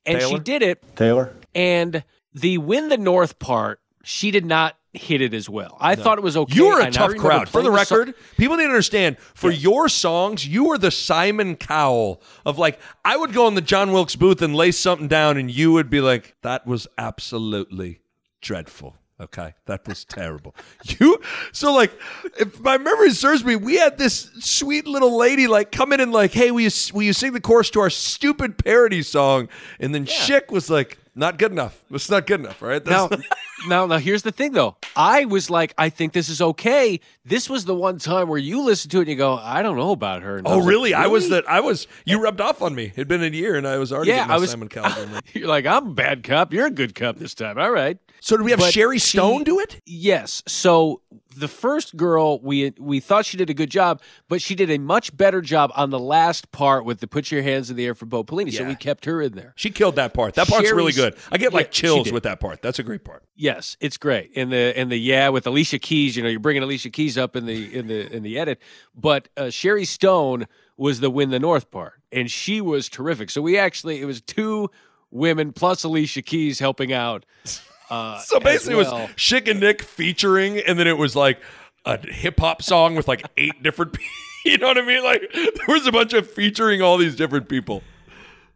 [0.05, 0.95] and she did it.
[0.95, 1.33] Taylor?
[1.55, 5.77] And the win the North part, she did not hit it as well.
[5.79, 6.55] I thought it was okay.
[6.55, 7.49] You were a and tough crowd.
[7.49, 10.77] For the playing the song- record, people need to understand for your songs, you were
[10.77, 14.71] the Simon Cowell of like, I would go in the John Wilkes booth and lay
[14.71, 18.01] something down, and you would be like, that was absolutely
[18.41, 18.95] dreadful.
[19.21, 20.55] Okay, that was terrible.
[20.99, 21.91] You so like,
[22.39, 26.11] if my memory serves me, we had this sweet little lady like come in and
[26.11, 29.49] like, hey, will you will you sing the chorus to our stupid parody song?
[29.79, 31.83] And then Schick was like, not good enough.
[31.91, 32.85] It's not good enough, right?
[32.85, 33.27] Now, That's-
[33.67, 34.75] now, now, here's the thing, though.
[34.95, 36.99] I was like, I think this is okay.
[37.25, 39.77] This was the one time where you listen to it and you go, I don't
[39.77, 40.37] know about her.
[40.37, 40.93] And Oh, was like, really?
[40.93, 41.47] I was that.
[41.49, 41.87] I was.
[42.05, 42.85] You rubbed off on me.
[42.95, 44.91] It'd been a year, and I was already Yeah, I was- Simon Cowell.
[45.33, 46.53] You're like, I'm a bad cop.
[46.53, 47.57] You're a good cop this time.
[47.57, 47.97] All right.
[48.21, 49.81] So do we have But Sherry she- Stone do it?
[49.85, 50.43] Yes.
[50.47, 51.01] So
[51.37, 54.77] the first girl, we we thought she did a good job, but she did a
[54.77, 57.95] much better job on the last part with the "Put Your Hands in the Air"
[57.95, 58.53] for Bo Pelini.
[58.53, 59.53] So we kept her in there.
[59.55, 60.35] She killed that part.
[60.35, 61.15] That part's really good.
[61.31, 62.61] I get like Yeah, chills with that part.
[62.61, 63.23] That's a great part.
[63.35, 64.31] Yes, it's great.
[64.35, 67.35] And the and the yeah with Alicia Keys, you know, you're bringing Alicia Keys up
[67.35, 68.59] in the in the in the edit,
[68.95, 73.29] but uh, Sherry Stone was the win the North part, and she was terrific.
[73.29, 74.69] So we actually it was two
[75.11, 77.25] women plus Alicia Keys helping out.
[77.93, 78.97] Uh, So basically, well.
[78.97, 81.39] it was Schick and Nick featuring, and then it was like
[81.85, 83.93] a hip hop song with like eight different.
[83.93, 84.09] people.
[84.45, 85.01] You know what I mean?
[85.01, 87.81] Like there was a bunch of featuring all these different people.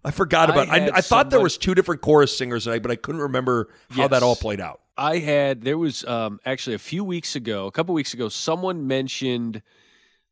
[0.03, 0.67] I forgot about.
[0.67, 3.69] I, had I, thought there was two different chorus singers, I- but I couldn't remember
[3.91, 4.81] how that all played out.
[4.97, 8.85] I had there was um, actually a few weeks ago, a couple weeks ago, someone
[8.85, 9.61] mentioned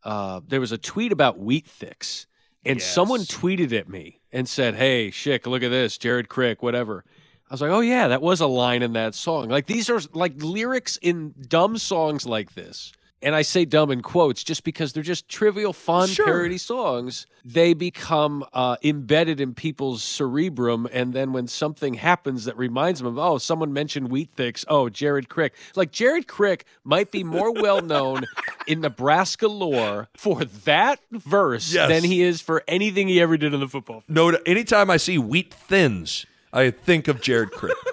[0.04, 2.28] uh, there was a tweet about wheat thicks,
[2.66, 7.06] and someone tweeted at me and said, "Hey, Schick, look at this, Jared Crick, whatever."
[7.50, 10.00] I was like, "Oh yeah, that was a line in that song." Like these are
[10.14, 12.92] like lyrics in dumb songs like this.
[13.22, 16.26] And I say dumb in quotes just because they're just trivial, fun Sure.
[16.26, 17.26] parody songs.
[17.44, 20.88] They become uh, embedded in people's cerebrum.
[20.92, 24.90] And then when something happens that reminds them of, oh, someone mentioned Wheat Thicks, oh,
[24.90, 25.54] Jared Crick.
[25.76, 28.26] Like Jared Crick might be more well known
[28.68, 31.88] in Nebraska lore for that verse Yes.
[31.90, 34.02] than he is for anything he ever did in the football.
[34.02, 34.16] field.
[34.16, 37.78] No, anytime I see wheat thins, I think of Jared Crick.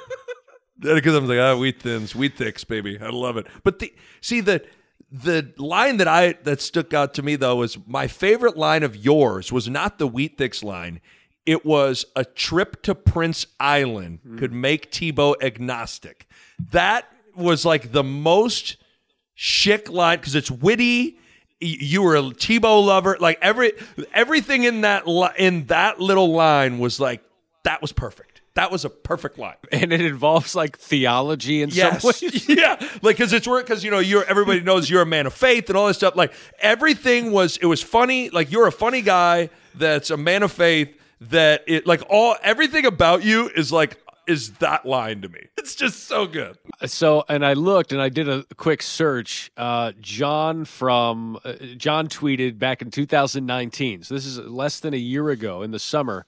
[0.82, 2.98] Because I'm like, ah, wheat thins, wheat thicks, baby.
[3.00, 3.46] I love it.
[3.62, 4.64] But the see the
[5.12, 8.96] the line that I that stuck out to me though was my favorite line of
[8.96, 11.00] yours was not the wheat thicks line.
[11.46, 16.26] It was a trip to Prince Island could make Tebow agnostic.
[16.70, 17.06] That
[17.36, 18.76] was like the most
[19.34, 21.16] chic line because it's witty.
[21.60, 23.16] You were a Tebow lover.
[23.20, 23.74] Like every
[24.12, 27.22] everything in that li- in that little line was like
[27.64, 28.31] that was perfect.
[28.55, 29.55] That was a perfect line.
[29.70, 32.03] And it involves like theology in Yes.
[32.03, 32.48] some ways.
[32.48, 32.76] yeah.
[33.03, 35.68] Like because it's work, because you know you're everybody knows you're a man of faith
[35.70, 36.16] and all this stuff.
[36.16, 38.28] Like everything was it was funny.
[38.30, 40.94] Like you're a funny guy that's a man of faith.
[41.30, 43.96] That it like all everything about you is like
[44.26, 45.46] is that line to me.
[45.57, 46.57] It's just so good.
[46.86, 49.50] So, and I looked and I did a quick search.
[49.57, 54.03] Uh, John from uh, John tweeted back in 2019.
[54.05, 56.26] So this is less than a year ago in the summer.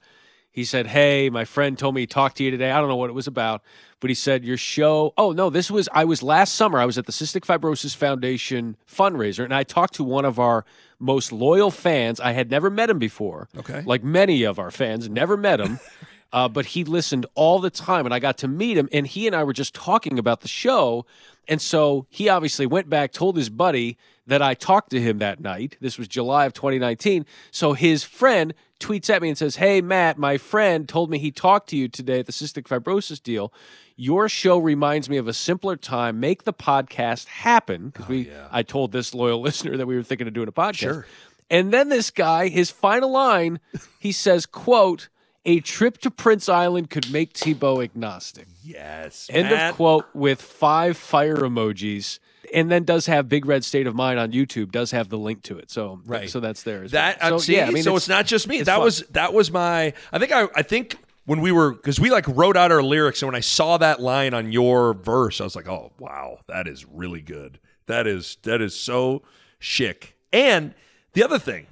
[0.55, 2.71] He said, "Hey, my friend told me he talked to you today.
[2.71, 3.61] I don't know what it was about,
[3.99, 5.13] but he said your show.
[5.17, 6.79] Oh no, this was I was last summer.
[6.79, 10.63] I was at the Cystic Fibrosis Foundation fundraiser, and I talked to one of our
[10.97, 12.21] most loyal fans.
[12.21, 13.49] I had never met him before.
[13.57, 13.83] Okay.
[13.85, 15.77] like many of our fans, never met him."
[16.31, 18.87] uh, but he listened all the time, and I got to meet him.
[18.93, 21.05] And he and I were just talking about the show,
[21.49, 23.97] and so he obviously went back, told his buddy
[24.27, 25.77] that I talked to him that night.
[25.79, 27.25] This was July of 2019.
[27.51, 31.31] So his friend tweets at me and says, "Hey Matt, my friend told me he
[31.31, 33.53] talked to you today at the cystic fibrosis deal.
[33.95, 36.19] Your show reminds me of a simpler time.
[36.19, 38.31] Make the podcast happen because oh, we.
[38.51, 40.75] I told this loyal listener that we were thinking of doing a podcast.
[40.75, 41.07] Sure.
[41.49, 43.59] And then this guy, his final line,
[43.99, 45.09] he says, "quote."
[45.47, 48.47] A trip to Prince Island could make Tebow agnostic.
[48.63, 49.29] Yes.
[49.31, 49.69] End Matt.
[49.69, 52.17] of quote with five fire emojis.
[52.53, 55.43] And then does have Big Red State of Mind on YouTube, does have the link
[55.43, 55.69] to it.
[55.71, 56.29] So Right.
[56.29, 57.29] so that's there That well.
[57.29, 57.59] So, uh, seeing.
[57.59, 58.61] yeah, I mean, so it's, not just me.
[58.61, 58.83] That fun.
[58.83, 59.93] was that was my.
[60.11, 63.21] I think I I think when we were because we like wrote out our lyrics
[63.21, 66.67] and when I saw that line on your verse, I was like, oh wow, that
[66.67, 67.59] is really good.
[67.87, 69.23] That is that is so
[69.59, 70.15] chic.
[70.31, 70.73] And
[71.13, 71.67] the other thing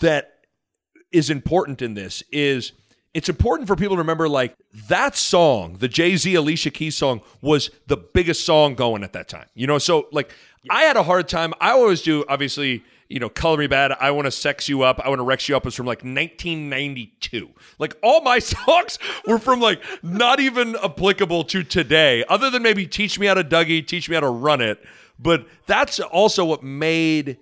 [0.00, 0.34] that
[1.12, 2.72] is important in this is
[3.12, 4.54] it's important for people to remember like
[4.88, 9.28] that song, the Jay Z Alicia Keys song, was the biggest song going at that
[9.28, 9.46] time.
[9.54, 10.32] You know, so like
[10.68, 11.52] I had a hard time.
[11.60, 15.00] I always do, obviously, you know, Color Me Badd, I Want to Sex You Up,
[15.00, 17.50] I Want to Rex You Up was from like 1992.
[17.78, 22.86] Like all my songs were from like not even applicable to today, other than maybe
[22.86, 24.82] Teach Me How to Dougie, Teach Me How to Run It.
[25.18, 27.38] But that's also what made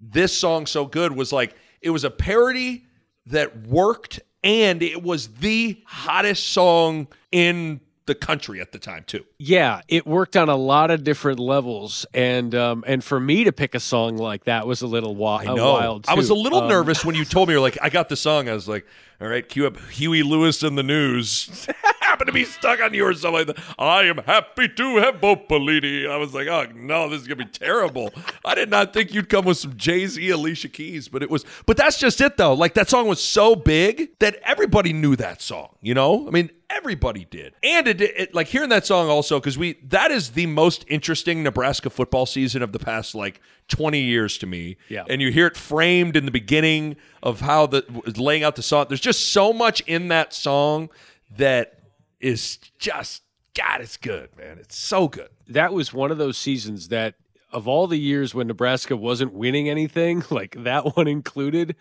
[0.00, 2.84] this song so good was like it was a parody
[3.26, 9.22] that worked and it was the hottest song in the country at the time too.
[9.38, 13.52] Yeah, it worked on a lot of different levels, and um, and for me to
[13.52, 15.74] pick a song like that was a little wi- I know.
[15.74, 16.06] wild.
[16.08, 18.16] I was a little Um, nervous when you told me you're like, I got the
[18.16, 18.48] song.
[18.48, 18.86] I was like,
[19.20, 21.66] all right, cue up Huey Lewis and the News.
[22.26, 23.58] To be stuck on you or something like that.
[23.78, 26.10] I am happy to have Bo Pelini.
[26.10, 28.10] I was like, oh no, this is gonna be terrible.
[28.44, 31.44] I did not think you'd come with some Jay Z, Alicia Keys, but it was.
[31.64, 32.52] But that's just it though.
[32.52, 35.68] Like that song was so big that everybody knew that song.
[35.80, 37.54] You know, I mean, everybody did.
[37.62, 41.42] And it, it like hearing that song also because we that is the most interesting
[41.42, 44.76] Nebraska football season of the past like 20 years to me.
[44.88, 45.04] Yeah.
[45.08, 47.84] And you hear it framed in the beginning of how the
[48.16, 48.86] laying out the song.
[48.88, 50.90] There's just so much in that song
[51.36, 51.77] that
[52.20, 53.22] is just
[53.54, 54.58] God, it's good, man.
[54.58, 55.28] It's so good.
[55.48, 57.14] that was one of those seasons that
[57.52, 61.74] of all the years when Nebraska wasn't winning anything, like that one included,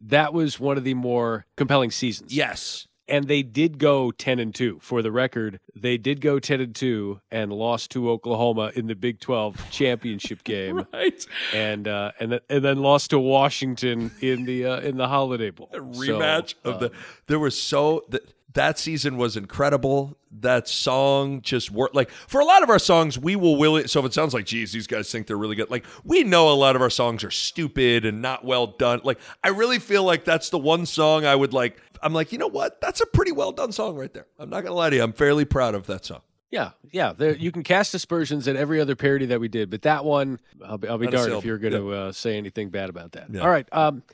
[0.00, 2.34] that was one of the more compelling seasons.
[2.34, 2.86] Yes.
[3.08, 4.80] And they did go 10 and 2.
[4.82, 8.96] For the record, they did go 10 and 2 and lost to Oklahoma in the
[8.96, 10.84] Big 12 championship game.
[10.92, 11.24] right.
[11.54, 15.50] And uh and then, and then lost to Washington in the uh, in the Holiday
[15.50, 15.70] Bowl.
[15.72, 16.90] rematch So, of the
[17.28, 18.22] there was so that
[18.56, 23.18] that season was incredible that song just worked like for a lot of our songs
[23.18, 25.54] we will will it so if it sounds like geez these guys think they're really
[25.56, 29.00] good like we know a lot of our songs are stupid and not well done
[29.04, 32.38] like i really feel like that's the one song i would like i'm like you
[32.38, 34.96] know what that's a pretty well done song right there i'm not gonna lie to
[34.96, 37.12] you i'm fairly proud of that song Yeah, yeah.
[37.12, 40.38] There, you can cast aspersions at every other parody that we did, but that one,
[40.64, 43.26] I'll be, I'll be darned if you're going to uh, say anything bad about that.
[43.30, 43.40] Yeah.
[43.40, 43.68] All right.
[43.72, 44.04] Um,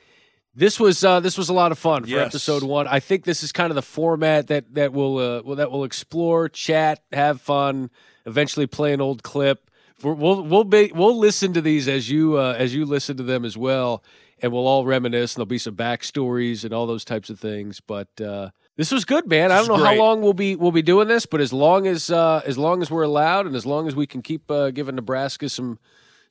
[0.55, 2.27] this was uh, this was a lot of fun for Yes.
[2.27, 2.87] episode one.
[2.87, 5.83] I think this is kind of the format that that will uh, well, that will
[5.83, 7.89] explore, chat, have fun,
[8.25, 9.69] eventually play an old clip.
[10.01, 13.23] We're, we'll we'll be, we'll listen to these as you uh, as you listen to
[13.23, 14.03] them as well,
[14.41, 15.33] and we'll all reminisce.
[15.33, 17.79] And there'll be some backstories and all those types of things.
[17.79, 19.51] But uh, this was good, man.
[19.51, 22.09] I don't know how long we'll be we'll be doing this, but as long as
[22.11, 24.95] uh, as long as we're allowed, and as long as we can keep uh, giving
[24.95, 25.79] Nebraska some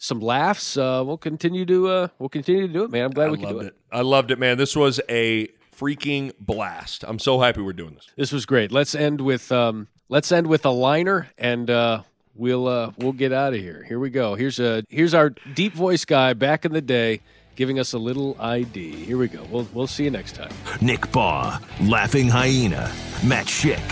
[0.02, 3.04] some laughs, uh, we'll continue to uh, we'll continue to do it, man.
[3.04, 3.68] I'm glad i we can loved do it.
[3.68, 5.48] it i loved it man this was a
[5.78, 8.72] freaking blast i'm so happy we're doing this This was great.
[8.72, 12.02] Let's end with um, let's end with a liner, and uh,
[12.34, 13.84] we'll uh, we'll get out of here.
[13.88, 14.34] Here we go.
[14.34, 17.20] Here's a here's our deep voice guy back in the day
[17.54, 18.92] giving us a little ID.
[19.04, 19.44] Here we go.
[19.50, 20.52] We'll we'll see you next time.
[20.80, 22.90] Nick Bahe, Laughing Hyena,
[23.24, 23.86] Matt Schick,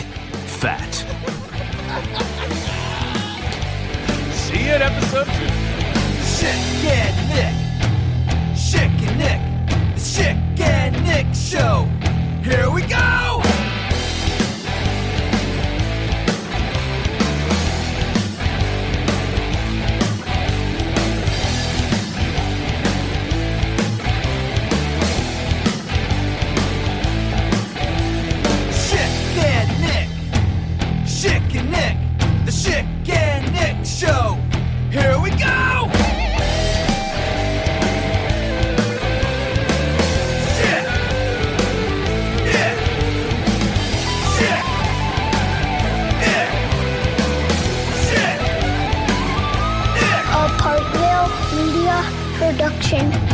[0.58, 0.92] Fat.
[4.32, 5.69] See you in episode two.
[6.40, 7.54] Schick and Nick.
[8.56, 9.40] Schick and Nick.
[9.94, 11.86] The Schick and Nick Show.
[12.42, 13.42] Here we go!
[31.04, 31.98] Schick and Nick,
[32.46, 34.38] the Schick and Nick Show.
[34.90, 35.79] Here we go!
[52.40, 53.29] Production.